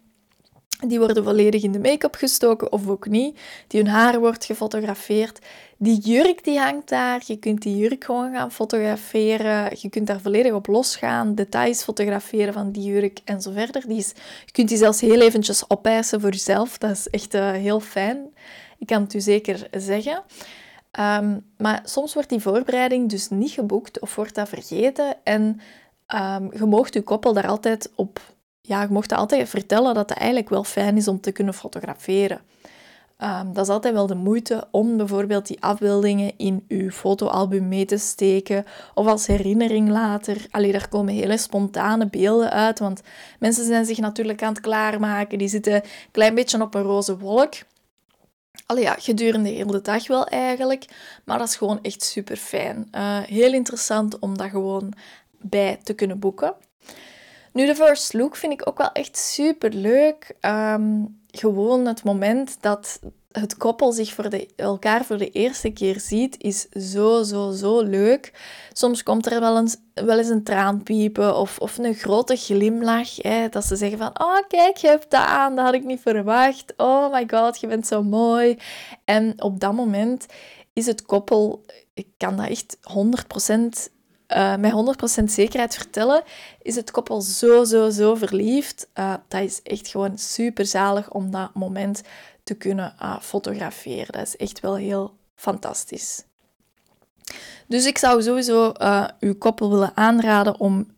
Die 0.88 1.00
worden 1.00 1.24
volledig 1.24 1.64
in 1.64 1.72
de 1.72 1.80
make-up 1.80 2.16
gestoken 2.16 2.72
of 2.72 2.88
ook 2.88 3.08
niet. 3.08 3.40
Die 3.68 3.82
hun 3.82 3.92
haar 3.92 4.20
wordt 4.20 4.46
gefotografeerd. 4.46 5.40
Die 5.78 6.00
jurk 6.00 6.44
die 6.44 6.60
hangt 6.60 6.90
daar. 6.90 7.22
Je 7.26 7.36
kunt 7.36 7.62
die 7.62 7.78
jurk 7.78 8.04
gewoon 8.04 8.32
gaan 8.32 8.52
fotograferen. 8.52 9.78
Je 9.80 9.90
kunt 9.90 10.08
daar 10.08 10.22
volledig 10.22 10.54
op 10.54 10.68
losgaan. 10.68 11.36
Details 11.36 11.84
fotograferen 11.84 12.54
van 12.54 12.72
die 12.72 12.84
jurk 12.84 13.20
en 13.26 13.42
zo 13.42 13.52
verder. 13.52 13.88
Die 13.88 13.98
is, 13.98 14.14
je 14.46 14.52
kunt 14.52 14.70
die 14.70 14.78
zelfs 14.78 15.02
heel 15.02 15.22
eventjes 15.22 15.70
opeisen 15.70 16.22
voor 16.22 16.32
jezelf. 16.32 16.78
Dat 16.78 16.92
is 16.92 17.08
echt 17.08 17.34
uh, 17.34 17.52
heel 17.52 17.80
fijn. 17.80 18.34
Ik 18.78 18.88
kan 18.88 19.02
het 19.02 19.14
u 19.14 19.22
zeker 19.22 19.68
zeggen. 19.72 20.24
Um, 21.00 21.46
maar 21.58 21.82
soms 21.84 22.14
wordt 22.14 22.30
die 22.30 22.40
voorbereiding 22.40 23.10
dus 23.10 23.30
niet 23.30 23.52
geboekt 23.52 24.00
of 24.00 24.16
wordt 24.16 24.36
dat 24.36 24.50
vergeten. 24.50 25.16
En 25.24 25.42
um, 26.16 26.52
je 26.58 26.66
moogt 26.66 26.94
je 26.94 27.02
koppel 27.02 27.34
daar 27.34 27.48
altijd 27.48 27.92
op 27.96 28.20
ja, 28.66 28.82
je 28.82 28.88
mocht 28.90 29.12
altijd 29.12 29.50
vertellen 29.50 29.94
dat 29.94 30.10
het 30.10 30.18
eigenlijk 30.18 30.50
wel 30.50 30.64
fijn 30.64 30.98
is 30.98 31.08
om 31.08 31.22
te 31.22 31.32
kunnen 31.32 31.54
fotograferen. 31.54 32.42
Um, 33.24 33.54
dat 33.54 33.66
is 33.66 33.74
altijd 33.74 33.94
wel 33.94 34.08
de 34.08 34.16
moeite 34.16 34.68
om 34.72 34.98
bijvoorbeeld 34.98 35.48
die 35.48 35.62
afbeeldingen 35.62 36.32
in 36.38 36.66
uw 36.68 36.90
fotoalbum 36.90 37.68
mee 37.68 37.86
te 37.86 37.98
steken 37.98 38.66
of 38.94 39.08
als 39.08 39.28
herinnering 39.28 39.90
later. 39.90 40.46
Allee, 40.52 40.72
daar 40.72 40.88
komen 40.88 41.14
hele 41.14 41.38
spontane 41.38 42.08
beelden 42.10 42.52
uit, 42.52 42.80
want 42.80 43.02
mensen 43.40 43.66
zijn 43.66 43.86
zich 43.86 43.98
natuurlijk 43.98 44.44
aan 44.44 44.54
het 44.54 44.62
klaarmaken. 44.62 45.38
Die 45.38 45.48
zitten 45.48 45.74
een 45.74 45.84
klein 46.12 46.36
beetje 46.36 46.62
op 46.62 46.74
een 46.74 46.82
roze 46.82 47.18
wolk. 47.18 47.54
Allee, 48.66 48.84
ja, 48.84 48.96
gedurende 49.00 49.50
de 49.50 49.56
hele 49.56 49.82
dag 49.82 50.08
wel 50.08 50.28
eigenlijk, 50.28 50.86
maar 51.24 51.38
dat 51.38 51.48
is 51.48 51.56
gewoon 51.56 51.80
echt 51.82 52.04
super 52.04 52.38
fijn. 52.38 52.88
Uh, 52.92 53.20
heel 53.20 53.54
interessant 53.54 54.20
om 54.20 54.38
dat 54.38 54.50
gewoon 54.50 54.94
bij 55.42 55.80
te 55.84 55.94
kunnen 55.94 56.20
boeken. 56.20 56.54
Nu, 57.52 57.66
de 57.66 57.76
first 57.76 58.14
look 58.14 58.36
vind 58.36 58.54
ik 58.54 58.68
ook 58.68 58.78
wel 58.78 58.92
echt 58.92 59.18
super 59.18 59.74
leuk. 59.74 60.36
Ehm, 60.40 61.04
gewoon 61.38 61.86
het 61.86 62.04
moment 62.04 62.58
dat 62.62 63.00
het 63.32 63.58
koppel 63.58 63.92
zich 63.92 64.14
voor 64.14 64.30
de, 64.30 64.50
elkaar 64.56 65.06
voor 65.06 65.18
de 65.18 65.30
eerste 65.30 65.70
keer 65.70 66.00
ziet, 66.00 66.44
is 66.44 66.70
zo, 66.70 67.24
zo, 67.24 67.52
zo 67.52 67.82
leuk. 67.82 68.34
Soms 68.74 69.04
komt 69.04 69.32
er 69.32 69.40
wel 69.40 69.58
eens, 69.58 69.78
wel 69.94 70.18
eens 70.18 70.30
een 70.30 70.44
traan 70.44 70.84
piepen 70.84 71.38
of, 71.38 71.60
of 71.60 71.78
een 71.78 71.94
grote 71.94 72.36
glimlach. 72.36 73.16
Hè, 73.16 73.50
dat 73.50 73.66
ze 73.66 73.76
zeggen 73.76 73.98
van, 73.98 74.22
oh 74.22 74.48
kijk, 74.48 74.78
je 74.78 74.88
hebt 74.88 75.12
dat 75.12 75.26
aan, 75.26 75.56
dat 75.56 75.66
had 75.66 75.74
ik 75.74 75.84
niet 75.84 76.02
verwacht. 76.02 76.74
Oh 76.78 77.12
my 77.12 77.24
god, 77.28 77.60
je 77.60 77.68
bent 77.68 77.88
zo 77.88 78.04
mooi. 78.04 78.58
En 79.06 79.42
op 79.42 79.60
dat 79.60 79.74
moment 79.74 80.26
is 80.74 80.86
het 80.86 81.06
koppel, 81.06 81.66
ik 81.94 82.08
kan 82.18 82.38
dat 82.38 82.48
echt 82.48 82.78
100% 83.88 83.94
uh, 84.28 84.56
met 84.56 84.72
100% 85.22 85.24
zekerheid 85.24 85.76
vertellen, 85.76 86.24
is 86.62 86.76
het 86.76 86.92
koppel 86.92 87.22
zo, 87.22 87.64
zo, 87.64 87.90
zo 87.90 88.16
verliefd. 88.16 88.90
Uh, 88.96 89.14
dat 89.28 89.42
is 89.42 89.62
echt 89.62 89.88
gewoon 89.88 90.18
super 90.18 90.66
zalig 90.66 91.12
om 91.12 91.32
dat 91.32 91.54
moment 91.54 92.02
te 92.44 92.54
kunnen 92.56 92.96
uh, 93.02 93.20
fotograferen. 93.22 94.14
Dat 94.14 94.28
is 94.28 94.36
echt 94.36 94.60
wel 94.60 94.76
heel 94.76 95.16
fantastisch. 95.36 96.24
Dus 97.68 97.86
ik 97.86 97.98
zou 97.98 98.22
sowieso 98.22 98.72
uw 99.20 99.38
koppel 99.38 99.70
willen 99.70 99.92
aanraden 99.96 100.60
om 100.60 100.94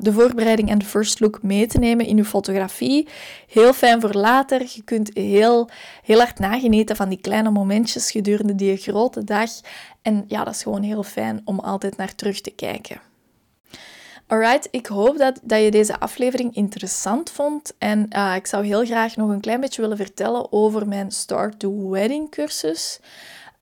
de 0.00 0.12
voorbereiding 0.12 0.70
en 0.70 0.78
de 0.78 0.84
first 0.84 1.20
look 1.20 1.42
mee 1.42 1.66
te 1.66 1.78
nemen 1.78 2.06
in 2.06 2.16
je 2.16 2.24
fotografie. 2.24 3.08
Heel 3.48 3.72
fijn 3.72 4.00
voor 4.00 4.12
later. 4.12 4.60
Je 4.60 4.82
kunt 4.82 5.10
heel, 5.14 5.68
heel 6.02 6.18
hard 6.18 6.38
nagenieten 6.38 6.96
van 6.96 7.08
die 7.08 7.20
kleine 7.20 7.50
momentjes 7.50 8.10
gedurende 8.10 8.54
die 8.54 8.76
grote 8.76 9.24
dag. 9.24 9.50
En 10.04 10.24
ja, 10.28 10.44
dat 10.44 10.54
is 10.54 10.62
gewoon 10.62 10.82
heel 10.82 11.02
fijn 11.02 11.40
om 11.44 11.58
altijd 11.58 11.96
naar 11.96 12.14
terug 12.14 12.40
te 12.40 12.50
kijken. 12.50 13.00
Alright, 14.26 14.68
ik 14.70 14.86
hoop 14.86 15.18
dat, 15.18 15.40
dat 15.42 15.62
je 15.62 15.70
deze 15.70 16.00
aflevering 16.00 16.54
interessant 16.54 17.30
vond. 17.30 17.72
En 17.78 18.06
uh, 18.16 18.34
ik 18.34 18.46
zou 18.46 18.66
heel 18.66 18.84
graag 18.84 19.16
nog 19.16 19.30
een 19.30 19.40
klein 19.40 19.60
beetje 19.60 19.80
willen 19.82 19.96
vertellen 19.96 20.52
over 20.52 20.88
mijn 20.88 21.10
Start 21.10 21.58
to 21.58 21.88
Wedding 21.88 22.30
cursus. 22.30 23.00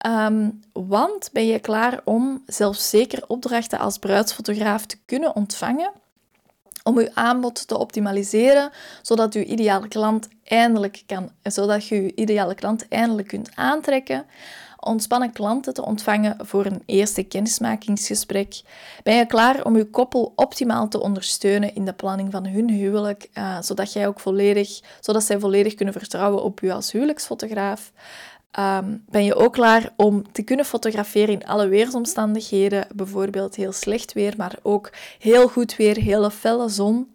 Um, 0.07 0.61
want 0.73 1.31
ben 1.33 1.47
je 1.47 1.59
klaar 1.59 2.01
om 2.05 2.43
zelfzeker 2.47 3.25
opdrachten 3.27 3.79
als 3.79 3.99
bruidsfotograaf 3.99 4.87
te 4.87 4.97
kunnen 5.07 5.37
ontvangen? 5.37 5.93
Om 6.83 7.01
je 7.01 7.15
aanbod 7.15 7.69
te 7.69 7.79
optimaliseren, 7.79 8.71
zodat 9.03 9.33
je 9.33 9.45
ideale 9.45 9.89
klant 9.89 10.29
eindelijk 10.45 11.03
kan, 11.07 11.31
zodat 11.43 11.87
je 11.87 12.03
je 12.03 12.15
ideale 12.15 12.55
klant 12.55 12.89
eindelijk 12.89 13.29
kunt 13.29 13.51
aantrekken 13.55 14.27
ontspannen 14.85 15.33
klanten 15.33 15.75
te 15.75 15.85
ontvangen 15.85 16.37
voor 16.39 16.67
een 16.67 16.83
eerste 16.87 17.23
kennismakingsgesprek? 17.23 18.63
Ben 19.03 19.17
je 19.17 19.27
klaar 19.27 19.65
om 19.65 19.77
je 19.77 19.91
koppel 19.91 20.33
optimaal 20.37 20.89
te 20.89 21.01
ondersteunen 21.01 21.75
in 21.75 21.85
de 21.85 21.93
planning 21.93 22.31
van 22.33 22.47
hun 22.47 22.71
huwelijk, 22.71 23.29
uh, 23.35 23.61
zodat, 23.61 23.93
jij 23.93 24.07
ook 24.07 24.21
volledig, 24.21 24.81
zodat 25.01 25.25
zij 25.25 25.39
volledig 25.39 25.75
kunnen 25.75 25.95
vertrouwen 25.95 26.43
op 26.43 26.61
u 26.61 26.71
als 26.71 26.93
huwelijksfotograaf? 26.93 27.93
Um, 28.59 29.05
ben 29.11 29.25
je 29.25 29.35
ook 29.35 29.53
klaar 29.53 29.93
om 29.97 30.33
te 30.33 30.43
kunnen 30.43 30.65
fotograferen 30.65 31.35
in 31.35 31.47
alle 31.47 31.69
weersomstandigheden, 31.69 32.87
bijvoorbeeld 32.95 33.55
heel 33.55 33.73
slecht 33.73 34.13
weer, 34.13 34.35
maar 34.37 34.59
ook 34.63 34.91
heel 35.19 35.49
goed 35.49 35.77
weer, 35.77 35.97
hele 35.97 36.31
felle 36.31 36.69
zon? 36.69 37.12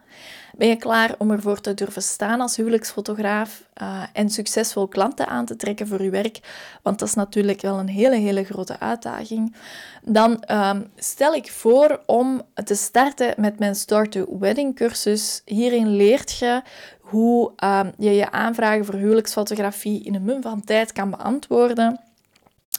Ben 0.58 0.68
je 0.68 0.76
klaar 0.76 1.16
om 1.18 1.32
ervoor 1.32 1.62
te 1.62 1.74
durven 1.74 2.02
staan 2.02 2.42
als 2.42 2.56
huwelijksfotograaf 2.56 3.64
uh, 3.82 4.04
en 4.14 4.30
succesvol 4.30 4.88
klanten 4.88 5.28
aan 5.28 5.46
te 5.46 5.56
trekken 5.56 5.88
voor 5.88 6.04
je 6.04 6.10
werk? 6.10 6.40
Want 6.82 7.00
dat 7.00 7.08
is 7.08 7.14
natuurlijk 7.14 7.62
wel 7.62 7.80
een 7.80 7.88
hele, 7.88 8.16
hele 8.16 8.44
grote 8.44 8.80
uitdaging. 8.80 9.56
Dan 10.04 10.44
um, 10.52 10.92
stel 10.96 11.34
ik 11.34 11.52
voor 11.52 12.02
om 12.06 12.42
te 12.64 12.76
starten 12.76 13.34
met 13.38 13.60
mijn 13.60 13.76
Start 13.76 14.40
Wedding 14.40 14.76
cursus. 14.76 15.42
Hierin 15.46 15.96
leert 15.96 16.38
je 16.38 16.62
hoe 17.00 17.52
um, 17.64 17.92
je 17.98 18.12
je 18.12 18.32
aanvragen 18.32 18.86
voor 18.86 18.96
huwelijksfotografie 18.96 20.04
in 20.04 20.16
een 20.16 20.24
mum 20.24 20.42
van 20.42 20.64
tijd 20.64 20.92
kan 20.92 21.10
beantwoorden. 21.10 22.00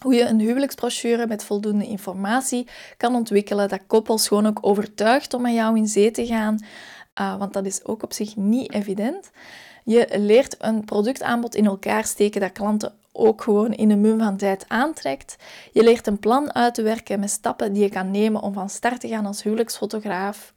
Hoe 0.03 0.15
je 0.15 0.25
een 0.25 0.41
huwelijksbrochure 0.41 1.27
met 1.27 1.45
voldoende 1.45 1.87
informatie 1.87 2.67
kan 2.97 3.15
ontwikkelen 3.15 3.69
dat 3.69 3.87
koppels 3.87 4.29
gewoon 4.29 4.47
ook 4.47 4.59
overtuigt 4.61 5.35
om 5.35 5.43
met 5.43 5.55
jou 5.55 5.77
in 5.77 5.87
zee 5.87 6.11
te 6.11 6.27
gaan. 6.27 6.59
Uh, 7.21 7.37
want 7.37 7.53
dat 7.53 7.67
is 7.67 7.85
ook 7.85 8.03
op 8.03 8.13
zich 8.13 8.37
niet 8.37 8.73
evident. 8.73 9.31
Je 9.85 10.09
leert 10.19 10.57
een 10.59 10.85
productaanbod 10.85 11.55
in 11.55 11.67
elkaar 11.67 12.05
steken 12.05 12.41
dat 12.41 12.53
klanten 12.53 12.93
ook 13.13 13.43
gewoon 13.43 13.73
in 13.73 13.91
een 13.91 14.01
mum 14.01 14.19
van 14.19 14.37
tijd 14.37 14.65
aantrekt. 14.69 15.37
Je 15.73 15.83
leert 15.83 16.07
een 16.07 16.19
plan 16.19 16.55
uit 16.55 16.75
te 16.75 16.83
werken 16.83 17.21
met 17.21 17.31
stappen 17.31 17.73
die 17.73 17.83
je 17.83 17.89
kan 17.89 18.11
nemen 18.11 18.43
om 18.43 18.53
van 18.53 18.69
start 18.71 19.01
te 19.01 19.09
gaan 19.09 19.27
als 19.27 19.43
huwelijksfotograaf. 19.43 20.53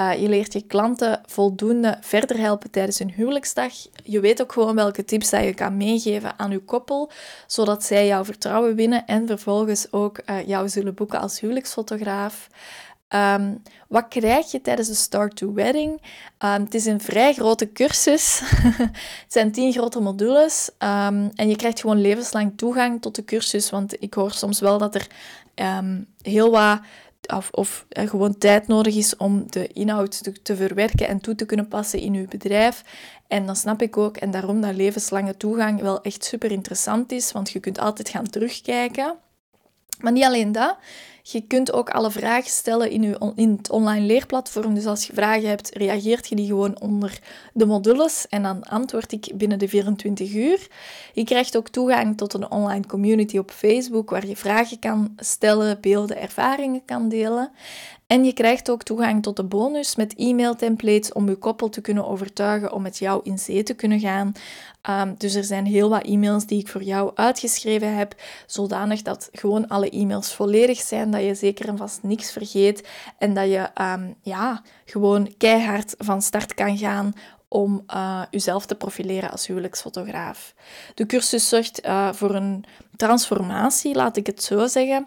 Uh, 0.00 0.20
je 0.20 0.28
leert 0.28 0.52
je 0.52 0.62
klanten 0.62 1.20
voldoende 1.26 1.96
verder 2.00 2.38
helpen 2.38 2.70
tijdens 2.70 2.98
hun 2.98 3.10
huwelijksdag. 3.10 3.72
Je 4.02 4.20
weet 4.20 4.42
ook 4.42 4.52
gewoon 4.52 4.74
welke 4.74 5.04
tips 5.04 5.30
dat 5.30 5.44
je 5.44 5.54
kan 5.54 5.76
meegeven 5.76 6.38
aan 6.38 6.50
je 6.50 6.58
koppel, 6.58 7.10
zodat 7.46 7.84
zij 7.84 8.06
jouw 8.06 8.24
vertrouwen 8.24 8.74
winnen 8.74 9.06
en 9.06 9.26
vervolgens 9.26 9.92
ook 9.92 10.20
uh, 10.26 10.46
jou 10.46 10.68
zullen 10.68 10.94
boeken 10.94 11.20
als 11.20 11.40
huwelijksfotograaf. 11.40 12.48
Um, 13.14 13.62
wat 13.88 14.08
krijg 14.08 14.50
je 14.50 14.60
tijdens 14.60 14.88
de 14.88 14.94
Start 14.94 15.36
to 15.36 15.52
Wedding? 15.52 15.90
Um, 16.38 16.62
het 16.64 16.74
is 16.74 16.84
een 16.84 17.00
vrij 17.00 17.32
grote 17.32 17.72
cursus. 17.72 18.40
het 18.84 18.92
zijn 19.28 19.52
tien 19.52 19.72
grote 19.72 20.00
modules. 20.00 20.70
Um, 20.78 21.30
en 21.34 21.48
je 21.48 21.56
krijgt 21.56 21.80
gewoon 21.80 22.00
levenslang 22.00 22.52
toegang 22.56 23.02
tot 23.02 23.14
de 23.14 23.24
cursus. 23.24 23.70
Want 23.70 24.02
ik 24.02 24.14
hoor 24.14 24.32
soms 24.32 24.60
wel 24.60 24.78
dat 24.78 24.94
er 24.94 25.06
heel 26.22 26.50
wat 26.50 26.80
of, 27.34 27.48
of 27.50 27.86
uh, 27.98 28.08
gewoon 28.08 28.38
tijd 28.38 28.66
nodig 28.66 28.96
is 28.96 29.16
om 29.16 29.50
de 29.50 29.66
inhoud 29.66 30.22
te, 30.22 30.42
te, 30.42 30.56
verwerken 30.56 31.08
en 31.08 31.20
toe 31.20 31.34
te 31.34 31.46
kunnen 31.46 31.68
passen 31.68 31.98
in 32.00 32.14
uw 32.14 32.26
bedrijf. 32.26 32.84
En 33.26 33.46
dan 33.46 33.56
snap 33.56 33.82
ik 33.82 33.96
ook, 33.96 34.16
en 34.16 34.30
daarom 34.30 34.60
dat 34.60 34.74
levenslange 34.74 35.36
toegang 35.36 35.80
wel 35.80 36.02
echt 36.02 36.24
super 36.24 36.50
interessant 36.50 37.12
is, 37.12 37.32
want 37.32 37.50
je 37.50 37.60
kunt 37.60 37.78
altijd 37.78 38.08
gaan 38.08 38.30
terugkijken. 38.30 39.16
Maar 40.00 40.12
niet 40.12 40.24
alleen 40.24 40.52
dat, 40.52 40.76
je 41.32 41.40
kunt 41.46 41.72
ook 41.72 41.90
alle 41.90 42.10
vragen 42.10 42.50
stellen 42.50 42.90
in, 42.90 43.02
uw, 43.02 43.32
in 43.34 43.54
het 43.56 43.70
online 43.70 44.06
leerplatform. 44.06 44.74
Dus 44.74 44.86
als 44.86 45.06
je 45.06 45.12
vragen 45.12 45.48
hebt, 45.48 45.74
reageert 45.76 46.28
je 46.28 46.34
die 46.34 46.46
gewoon 46.46 46.80
onder 46.80 47.18
de 47.52 47.66
modules 47.66 48.26
en 48.28 48.42
dan 48.42 48.64
antwoord 48.64 49.12
ik 49.12 49.30
binnen 49.34 49.58
de 49.58 49.68
24 49.68 50.34
uur. 50.34 50.68
Je 51.12 51.24
krijgt 51.24 51.56
ook 51.56 51.68
toegang 51.68 52.16
tot 52.16 52.34
een 52.34 52.50
online 52.50 52.86
community 52.86 53.38
op 53.38 53.50
Facebook 53.50 54.10
waar 54.10 54.26
je 54.26 54.36
vragen 54.36 54.78
kan 54.78 55.12
stellen, 55.16 55.80
beelden, 55.80 56.20
ervaringen 56.20 56.84
kan 56.84 57.08
delen. 57.08 57.50
En 58.08 58.24
je 58.24 58.32
krijgt 58.32 58.70
ook 58.70 58.82
toegang 58.82 59.22
tot 59.22 59.36
de 59.36 59.44
bonus 59.44 59.96
met 59.96 60.14
e-mail-templates 60.14 61.12
om 61.12 61.28
je 61.28 61.36
koppel 61.36 61.68
te 61.68 61.80
kunnen 61.80 62.06
overtuigen 62.06 62.72
om 62.72 62.82
met 62.82 62.98
jou 62.98 63.20
in 63.22 63.38
zee 63.38 63.62
te 63.62 63.74
kunnen 63.74 64.00
gaan. 64.00 64.32
Um, 64.90 65.14
dus 65.18 65.34
er 65.34 65.44
zijn 65.44 65.66
heel 65.66 65.88
wat 65.88 66.04
e-mails 66.04 66.46
die 66.46 66.60
ik 66.60 66.68
voor 66.68 66.82
jou 66.82 67.10
uitgeschreven 67.14 67.96
heb, 67.96 68.14
zodanig 68.46 69.02
dat 69.02 69.28
gewoon 69.32 69.68
alle 69.68 69.90
e-mails 69.90 70.32
volledig 70.32 70.78
zijn, 70.78 71.10
dat 71.10 71.22
je 71.22 71.34
zeker 71.34 71.68
en 71.68 71.76
vast 71.76 72.02
niks 72.02 72.32
vergeet 72.32 72.88
en 73.18 73.34
dat 73.34 73.48
je 73.48 73.68
um, 73.80 74.14
ja, 74.22 74.62
gewoon 74.84 75.34
keihard 75.38 75.94
van 75.98 76.22
start 76.22 76.54
kan 76.54 76.78
gaan 76.78 77.12
om 77.48 77.82
uh, 77.94 78.22
jezelf 78.30 78.66
te 78.66 78.74
profileren 78.74 79.30
als 79.30 79.46
huwelijksfotograaf. 79.46 80.54
De 80.94 81.06
cursus 81.06 81.48
zorgt 81.48 81.86
uh, 81.86 82.12
voor 82.12 82.34
een 82.34 82.64
transformatie, 82.96 83.94
laat 83.94 84.16
ik 84.16 84.26
het 84.26 84.42
zo 84.42 84.66
zeggen. 84.66 85.06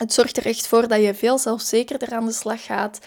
Het 0.00 0.12
zorgt 0.12 0.36
er 0.36 0.46
echt 0.46 0.66
voor 0.66 0.88
dat 0.88 1.02
je 1.02 1.14
veel 1.14 1.38
zelfzekerder 1.38 2.12
aan 2.12 2.26
de 2.26 2.32
slag 2.32 2.64
gaat. 2.64 2.98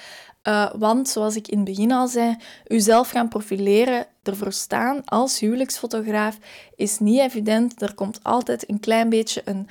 Uh, 0.43 0.73
want 0.75 1.09
zoals 1.09 1.35
ik 1.35 1.47
in 1.47 1.57
het 1.57 1.65
begin 1.65 1.91
al 1.91 2.07
zei, 2.07 2.37
jezelf 2.63 3.09
gaan 3.09 3.27
profileren, 3.27 4.05
ervoor 4.23 4.51
staan 4.51 5.05
als 5.05 5.39
huwelijksfotograaf 5.39 6.37
is 6.75 6.99
niet 6.99 7.19
evident. 7.19 7.81
Er 7.81 7.93
komt 7.93 8.23
altijd 8.23 8.69
een 8.69 8.79
klein 8.79 9.09
beetje 9.09 9.41
een 9.45 9.67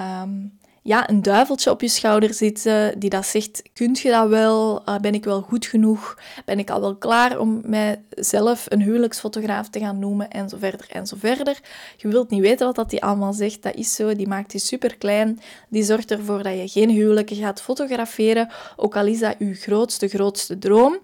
um, 0.00 0.58
ja, 0.82 1.08
een 1.08 1.22
duiveltje 1.22 1.70
op 1.70 1.80
je 1.80 1.88
schouder 1.88 2.34
zitten 2.34 2.98
die 2.98 3.10
dat 3.10 3.26
zegt, 3.26 3.62
kunt 3.72 3.98
je 3.98 4.10
dat 4.10 4.28
wel? 4.28 4.82
Uh, 4.88 4.98
ben 4.98 5.14
ik 5.14 5.24
wel 5.24 5.40
goed 5.40 5.66
genoeg? 5.66 6.18
Ben 6.44 6.58
ik 6.58 6.70
al 6.70 6.80
wel 6.80 6.96
klaar 6.96 7.38
om 7.38 7.62
mijzelf 7.64 8.66
een 8.68 8.82
huwelijksfotograaf 8.82 9.68
te 9.68 9.78
gaan 9.78 9.98
noemen? 9.98 10.30
En 10.30 10.48
zo 10.48 10.56
verder 10.58 10.86
en 10.90 11.06
zo 11.06 11.16
verder. 11.18 11.60
Je 11.96 12.08
wilt 12.08 12.30
niet 12.30 12.40
weten 12.40 12.66
wat 12.66 12.74
dat 12.74 12.90
die 12.90 13.02
allemaal 13.02 13.32
zegt. 13.32 13.62
Dat 13.62 13.74
is 13.74 13.94
zo. 13.94 14.14
Die 14.14 14.28
maakt 14.28 14.52
je 14.52 14.58
super 14.58 14.96
klein. 14.96 15.40
Die 15.68 15.82
zorgt 15.82 16.10
ervoor 16.10 16.42
dat 16.42 16.54
je 16.54 16.68
geen 16.68 16.90
huwelijken 16.90 17.36
gaat 17.36 17.62
fotograferen. 17.62 18.48
Ook 18.76 18.96
al 18.96 19.06
is 19.06 19.18
dat 19.18 19.34
je 19.38 19.54
grootste, 19.54 20.08
grootste 20.08 20.58
droom. 20.58 20.98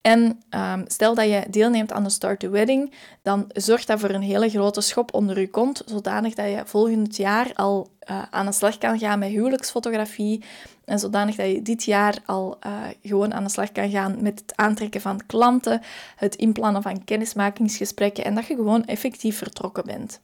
En 0.00 0.42
um, 0.50 0.84
stel 0.86 1.14
dat 1.14 1.28
je 1.28 1.44
deelneemt 1.50 1.92
aan 1.92 2.04
de 2.04 2.10
Start 2.10 2.40
to 2.40 2.50
Wedding, 2.50 2.92
dan 3.22 3.44
zorgt 3.54 3.86
dat 3.86 4.00
voor 4.00 4.10
een 4.10 4.22
hele 4.22 4.48
grote 4.48 4.80
schop 4.80 5.14
onder 5.14 5.40
je 5.40 5.50
kont, 5.50 5.82
zodanig 5.86 6.34
dat 6.34 6.46
je 6.46 6.62
volgend 6.64 7.16
jaar 7.16 7.50
al 7.54 7.90
uh, 8.10 8.22
aan 8.30 8.46
de 8.46 8.52
slag 8.52 8.78
kan 8.78 8.98
gaan 8.98 9.18
met 9.18 9.28
huwelijksfotografie 9.28 10.44
en 10.84 10.98
zodanig 10.98 11.36
dat 11.36 11.46
je 11.46 11.62
dit 11.62 11.84
jaar 11.84 12.18
al 12.26 12.58
uh, 12.66 12.72
gewoon 13.02 13.34
aan 13.34 13.44
de 13.44 13.50
slag 13.50 13.72
kan 13.72 13.90
gaan 13.90 14.16
met 14.22 14.40
het 14.40 14.52
aantrekken 14.56 15.00
van 15.00 15.26
klanten, 15.26 15.82
het 16.16 16.34
inplannen 16.34 16.82
van 16.82 17.04
kennismakingsgesprekken 17.04 18.24
en 18.24 18.34
dat 18.34 18.46
je 18.46 18.54
gewoon 18.54 18.84
effectief 18.84 19.38
vertrokken 19.38 19.84
bent. 19.84 20.20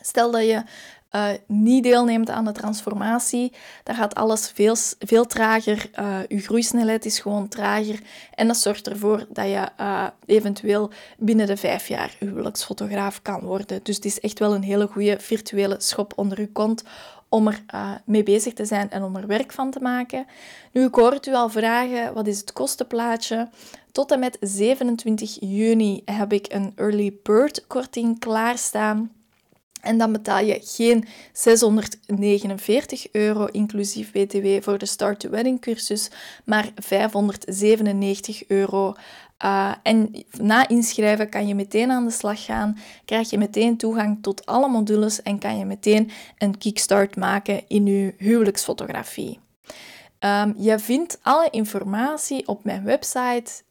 Stel 0.00 0.30
dat 0.30 0.46
je 0.46 0.62
uh, 1.16 1.28
niet 1.46 1.82
deelneemt 1.82 2.30
aan 2.30 2.44
de 2.44 2.52
transformatie, 2.52 3.52
dan 3.82 3.94
gaat 3.94 4.14
alles 4.14 4.50
veel, 4.50 4.76
veel 4.98 5.26
trager. 5.26 5.90
Je 6.28 6.38
groeisnelheid 6.38 7.04
is 7.04 7.18
gewoon 7.18 7.48
trager. 7.48 8.00
En 8.34 8.46
dat 8.46 8.56
zorgt 8.56 8.88
ervoor 8.88 9.26
dat 9.28 9.46
je 9.46 9.68
uh, 9.80 10.06
eventueel 10.26 10.90
binnen 11.18 11.46
de 11.46 11.56
vijf 11.56 11.88
jaar 11.88 12.16
huwelijksfotograaf 12.18 13.22
kan 13.22 13.40
worden. 13.40 13.80
Dus 13.82 13.96
het 13.96 14.04
is 14.04 14.20
echt 14.20 14.38
wel 14.38 14.54
een 14.54 14.62
hele 14.62 14.86
goede 14.86 15.16
virtuele 15.20 15.76
schop 15.78 16.12
onder 16.16 16.40
je 16.40 16.52
kont 16.52 16.82
om 17.28 17.48
er 17.48 17.62
mee 18.04 18.22
bezig 18.22 18.52
te 18.52 18.64
zijn 18.64 18.90
en 18.90 19.02
om 19.02 19.16
er 19.16 19.26
werk 19.26 19.52
van 19.52 19.70
te 19.70 19.80
maken. 19.80 20.26
Nu, 20.72 20.84
ik 20.84 20.94
hoor 20.94 21.12
het 21.12 21.26
u 21.26 21.34
al 21.34 21.48
vragen, 21.48 22.14
wat 22.14 22.26
is 22.26 22.38
het 22.38 22.52
kostenplaatje? 22.52 23.48
Tot 23.92 24.12
en 24.12 24.18
met 24.18 24.36
27 24.40 25.36
juni 25.40 26.02
heb 26.04 26.32
ik 26.32 26.46
een 26.52 26.72
early 26.74 27.18
bird 27.22 27.66
korting 27.66 28.18
klaarstaan. 28.18 29.10
En 29.86 29.98
dan 29.98 30.12
betaal 30.12 30.44
je 30.44 30.60
geen 30.62 31.04
649 31.32 33.12
euro 33.12 33.44
inclusief 33.44 34.12
BTW 34.12 34.62
voor 34.62 34.78
de 34.78 34.86
Start 34.86 35.20
to 35.20 35.30
Wedding 35.30 35.60
cursus, 35.60 36.10
maar 36.44 36.70
597 36.74 38.48
euro. 38.48 38.94
Uh, 39.44 39.74
en 39.82 40.24
na 40.30 40.68
inschrijven 40.68 41.28
kan 41.28 41.46
je 41.46 41.54
meteen 41.54 41.90
aan 41.90 42.04
de 42.04 42.10
slag 42.10 42.44
gaan, 42.44 42.78
krijg 43.04 43.30
je 43.30 43.38
meteen 43.38 43.76
toegang 43.76 44.18
tot 44.20 44.46
alle 44.46 44.68
modules 44.68 45.22
en 45.22 45.38
kan 45.38 45.58
je 45.58 45.64
meteen 45.64 46.10
een 46.38 46.58
kickstart 46.58 47.16
maken 47.16 47.62
in 47.68 47.86
je 47.86 48.14
huwelijksfotografie. 48.18 49.38
Um, 50.20 50.54
je 50.58 50.78
vindt 50.78 51.18
alle 51.22 51.48
informatie 51.50 52.48
op 52.48 52.64
mijn 52.64 52.84
website 52.84 53.62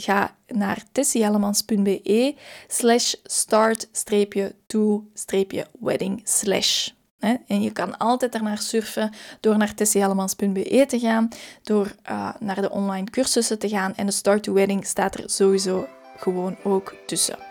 ga 0.00 0.36
naar 0.46 0.84
tessiehellemans.be 0.92 2.34
slash 2.66 3.14
start-to-wedding 3.22 6.20
slash. 6.24 6.88
En 7.18 7.62
je 7.62 7.72
kan 7.72 7.98
altijd 7.98 8.34
ernaar 8.34 8.58
surfen 8.58 9.10
door 9.40 9.56
naar 9.56 9.74
tessiehellemans.be 9.74 10.84
te 10.88 10.98
gaan, 10.98 11.28
door 11.62 11.94
uh, 12.10 12.34
naar 12.40 12.60
de 12.60 12.70
online 12.70 13.10
cursussen 13.10 13.58
te 13.58 13.68
gaan 13.68 13.94
en 13.94 14.06
de 14.06 14.12
Start 14.12 14.42
to 14.42 14.52
Wedding 14.52 14.86
staat 14.86 15.14
er 15.14 15.30
sowieso 15.30 15.86
gewoon 16.16 16.56
ook 16.64 16.94
tussen. 17.06 17.47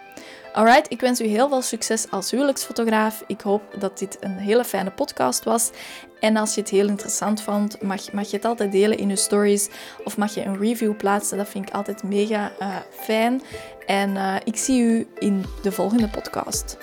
Alright, 0.57 0.91
ik 0.91 0.99
wens 0.99 1.21
u 1.21 1.25
heel 1.25 1.49
veel 1.49 1.61
succes 1.61 2.11
als 2.11 2.31
huwelijksfotograaf. 2.31 3.23
Ik 3.27 3.41
hoop 3.41 3.61
dat 3.79 3.97
dit 3.97 4.17
een 4.19 4.37
hele 4.37 4.63
fijne 4.63 4.91
podcast 4.91 5.43
was. 5.43 5.71
En 6.19 6.37
als 6.37 6.55
je 6.55 6.61
het 6.61 6.69
heel 6.69 6.87
interessant 6.87 7.41
vond, 7.41 7.81
mag, 7.81 8.11
mag 8.11 8.29
je 8.29 8.35
het 8.35 8.45
altijd 8.45 8.71
delen 8.71 8.97
in 8.97 9.09
je 9.09 9.15
stories 9.15 9.69
of 10.03 10.17
mag 10.17 10.33
je 10.33 10.45
een 10.45 10.59
review 10.59 10.97
plaatsen. 10.97 11.37
Dat 11.37 11.49
vind 11.49 11.69
ik 11.69 11.75
altijd 11.75 12.03
mega 12.03 12.51
uh, 12.59 12.75
fijn. 12.91 13.41
En 13.85 14.15
uh, 14.15 14.35
ik 14.43 14.55
zie 14.55 14.81
u 14.81 15.07
in 15.17 15.45
de 15.61 15.71
volgende 15.71 16.07
podcast. 16.07 16.77